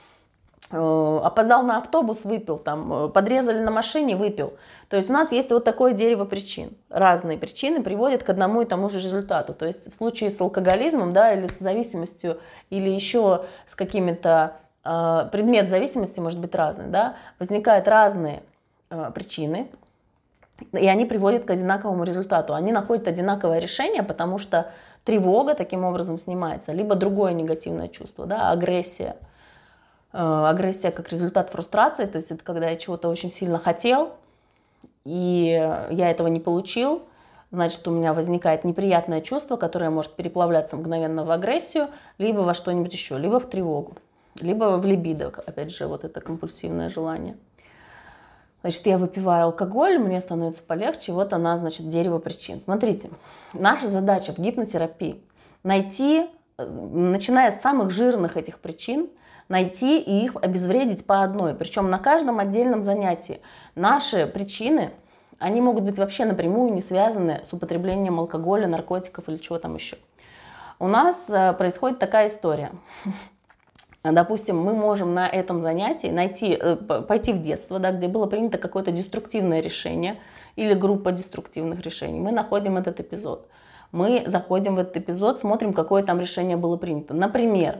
[0.70, 4.54] опоздал на автобус, выпил, там, э, подрезали на машине, выпил.
[4.90, 6.72] То есть у нас есть вот такое дерево причин.
[6.90, 9.54] Разные причины приводят к одному и тому же результату.
[9.54, 12.40] То есть в случае с алкоголизмом, да, или с зависимостью,
[12.70, 18.44] или еще с какими-то э, предмет зависимости может быть разный, да, возникают разные
[18.90, 19.70] э, причины,
[20.74, 22.54] и они приводят к одинаковому результату.
[22.54, 24.70] Они находят одинаковое решение, потому что
[25.06, 29.36] тревога таким образом снимается, либо другое негативное чувство, да, агрессия– Э,
[30.18, 34.14] агрессия как результат фрустрации, то есть это когда я чего-то очень сильно хотел,
[35.06, 35.52] и
[35.90, 37.04] я этого не получил,
[37.52, 41.88] значит, у меня возникает неприятное чувство, которое может переплавляться мгновенно в агрессию,
[42.18, 43.96] либо во что-нибудь еще, либо в тревогу,
[44.42, 47.38] либо в либидо, опять же, вот это компульсивное желание.
[48.62, 52.60] Значит, я выпиваю алкоголь, мне становится полегче, вот она, значит, дерево причин.
[52.60, 53.12] Смотрите,
[53.54, 55.22] наша задача в гипнотерапии
[55.64, 59.10] найти, э, начиная с самых жирных этих причин,
[59.50, 61.54] найти и их обезвредить по одной.
[61.54, 63.40] Причем на каждом отдельном занятии.
[63.76, 64.92] Наши причины,
[65.40, 69.98] они могут быть вообще напрямую не связаны с употреблением алкоголя, наркотиков или чего там еще.
[70.80, 72.72] У нас э, происходит такая история.
[74.04, 78.58] Допустим, мы можем на этом занятии найти, э, пойти в детство, да, где было принято
[78.58, 80.20] какое-то деструктивное решение
[80.56, 82.20] или группа деструктивных решений.
[82.20, 83.48] Мы находим этот эпизод.
[83.92, 87.14] Мы заходим в этот эпизод, смотрим, какое там решение было принято.
[87.14, 87.80] Например,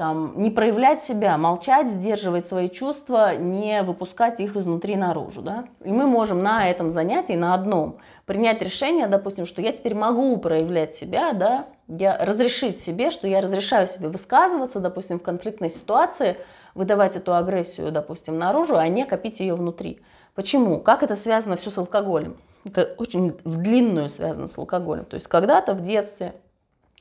[0.00, 5.42] там, не проявлять себя, молчать, сдерживать свои чувства, не выпускать их изнутри наружу.
[5.42, 5.66] Да?
[5.84, 10.38] И мы можем на этом занятии, на одном, принять решение, допустим, что я теперь могу
[10.38, 16.38] проявлять себя, да, я разрешить себе, что я разрешаю себе высказываться, допустим, в конфликтной ситуации,
[16.74, 20.00] выдавать эту агрессию, допустим, наружу, а не копить ее внутри.
[20.34, 20.80] Почему?
[20.80, 22.38] Как это связано все с алкоголем?
[22.64, 25.04] Это очень в длинную связано с алкоголем.
[25.04, 26.36] То есть когда-то в детстве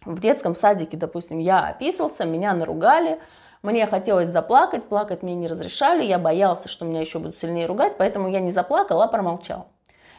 [0.06, 3.20] в детском садике, допустим, я описался, меня наругали,
[3.62, 7.98] мне хотелось заплакать, плакать мне не разрешали, я боялся, что меня еще будут сильнее ругать,
[7.98, 9.68] поэтому я не заплакал, а промолчал.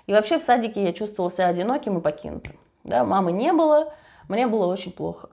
[0.06, 2.58] И вообще в садике я чувствовал себя одиноким и покинутым.
[2.84, 3.92] Да, мамы не было,
[4.28, 5.30] мне было очень плохо.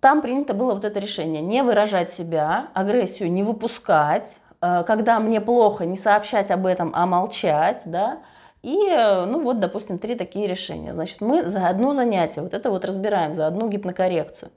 [0.00, 5.40] Там принято было вот это решение, не выражать себя, агрессию не выпускать, э, когда мне
[5.40, 8.18] плохо, не сообщать об этом, а молчать, да,
[8.62, 10.92] и, э, ну вот, допустим, три такие решения.
[10.92, 14.50] Значит, мы за одно занятие, вот это вот разбираем, за одну гипнокоррекцию.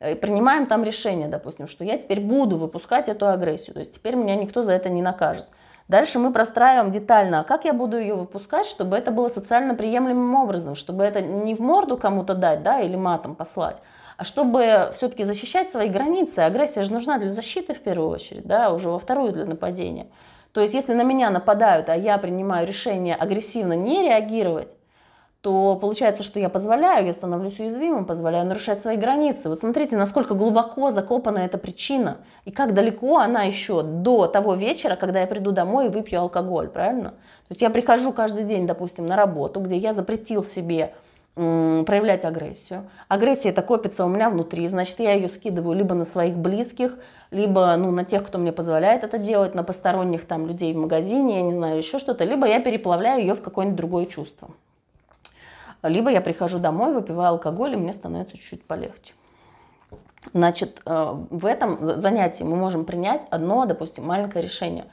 [0.00, 3.74] И принимаем там решение, допустим, что я теперь буду выпускать эту агрессию.
[3.74, 5.46] То есть теперь меня никто за это не накажет.
[5.88, 10.36] Дальше мы простраиваем детально, а как я буду ее выпускать, чтобы это было социально приемлемым
[10.36, 13.82] образом, чтобы это не в морду кому-то дать, да, или матом послать,
[14.16, 16.38] а чтобы все-таки защищать свои границы.
[16.40, 20.06] Агрессия же нужна для защиты в первую очередь, да, уже во вторую для нападения.
[20.52, 24.76] То есть, если на меня нападают, а я принимаю решение агрессивно не реагировать,
[25.40, 29.48] то получается, что я позволяю, я становлюсь уязвимым, позволяю нарушать свои границы.
[29.48, 34.96] Вот смотрите, насколько глубоко закопана эта причина, и как далеко она еще до того вечера,
[34.96, 37.10] когда я приду домой и выпью алкоголь, правильно?
[37.10, 40.94] То есть я прихожу каждый день, допустим, на работу, где я запретил себе
[41.34, 42.88] проявлять агрессию.
[43.08, 46.98] Агрессия это копится у меня внутри, значит, я ее скидываю либо на своих близких,
[47.30, 51.36] либо ну, на тех, кто мне позволяет это делать, на посторонних там людей в магазине,
[51.36, 54.50] я не знаю, еще что-то, либо я переплавляю ее в какое-нибудь другое чувство.
[55.82, 59.14] либо я прихожу домой, выпиваю алкоголь, и мне становится чуть-чуть полегче.
[60.34, 64.84] Значит, э, в этом занятии мы можем принять одно, допустим, маленькое решение.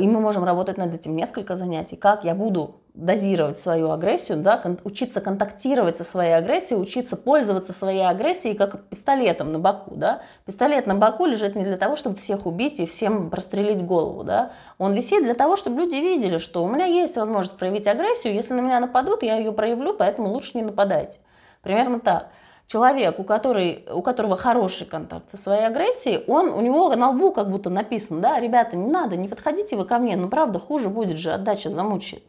[0.00, 1.96] И мы можем работать над этим несколько занятий.
[1.96, 7.72] Как я буду дозировать свою агрессию, да, кон- учиться контактировать со своей агрессией, учиться пользоваться
[7.72, 9.94] своей агрессией как пистолетом на боку.
[9.94, 10.22] Да.
[10.44, 14.24] Пистолет на боку лежит не для того, чтобы всех убить и всем прострелить голову.
[14.24, 14.50] Да.
[14.76, 18.52] Он висит для того, чтобы люди видели, что у меня есть возможность проявить агрессию, если
[18.54, 21.20] на меня нападут, я ее проявлю, поэтому лучше не нападайте.
[21.62, 22.28] Примерно так
[22.68, 27.32] человек, у, который, у которого хороший контакт со своей агрессией, он, у него на лбу
[27.32, 30.88] как будто написано, да, ребята, не надо, не подходите вы ко мне, ну правда, хуже
[30.88, 32.22] будет же, отдача замучает.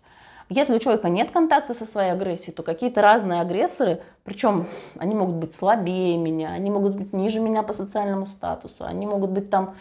[0.47, 4.65] Если у человека нет контакта со своей агрессией, то какие-то разные агрессоры, причем
[4.97, 9.29] они могут быть слабее меня, они могут быть ниже меня по социальному статусу, они могут
[9.29, 9.75] быть там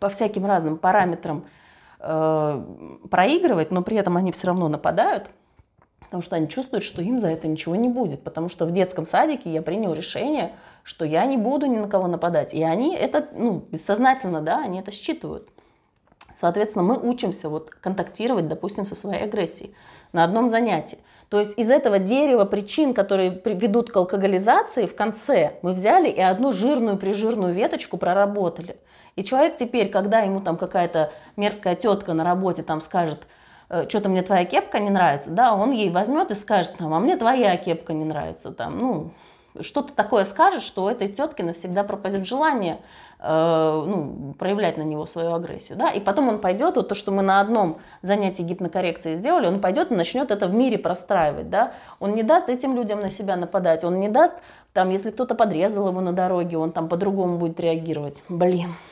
[0.00, 1.44] по всяким разным параметрам
[2.00, 2.64] э,
[3.08, 5.30] проигрывать, но при этом они все равно нападают–
[6.04, 9.06] потому что они чувствуют, что им за это ничего не будет, потому что в детском
[9.06, 10.52] садике я принял решение,
[10.82, 14.80] что я не буду ни на кого нападать, и они это, ну, бессознательно, да, они
[14.80, 15.48] это считывают.
[16.36, 19.74] Соответственно, мы учимся вот контактировать, допустим, со своей агрессией
[20.12, 20.98] на одном занятии.
[21.28, 26.20] То есть из этого дерева причин, которые ведут к алкоголизации, в конце мы взяли и
[26.20, 28.76] одну жирную прижирную веточку проработали.
[29.16, 33.26] И человек теперь, когда ему там какая-то мерзкая тетка на работе там скажет,
[33.88, 37.56] что-то мне твоя кепка не нравится, да, он ей возьмет и скажет, а мне твоя
[37.56, 39.10] кепка не нравится, там, ну,
[39.60, 42.78] что-то такое скажет, что у этой тетки навсегда пропадет желание
[43.20, 45.78] э, ну, проявлять на него свою агрессию.
[45.78, 45.90] Да?
[45.90, 49.92] И потом он пойдет, вот то, что мы на одном занятии гипнокоррекции сделали, он пойдет
[49.92, 51.50] и начнет это в мире простраивать.
[51.50, 51.72] Да?
[52.00, 54.34] Он не даст этим людям на себя нападать, он не даст,
[54.72, 58.24] там, если кто-то подрезал его на дороге, он там по-другому будет реагировать.
[58.28, 58.74] Блин,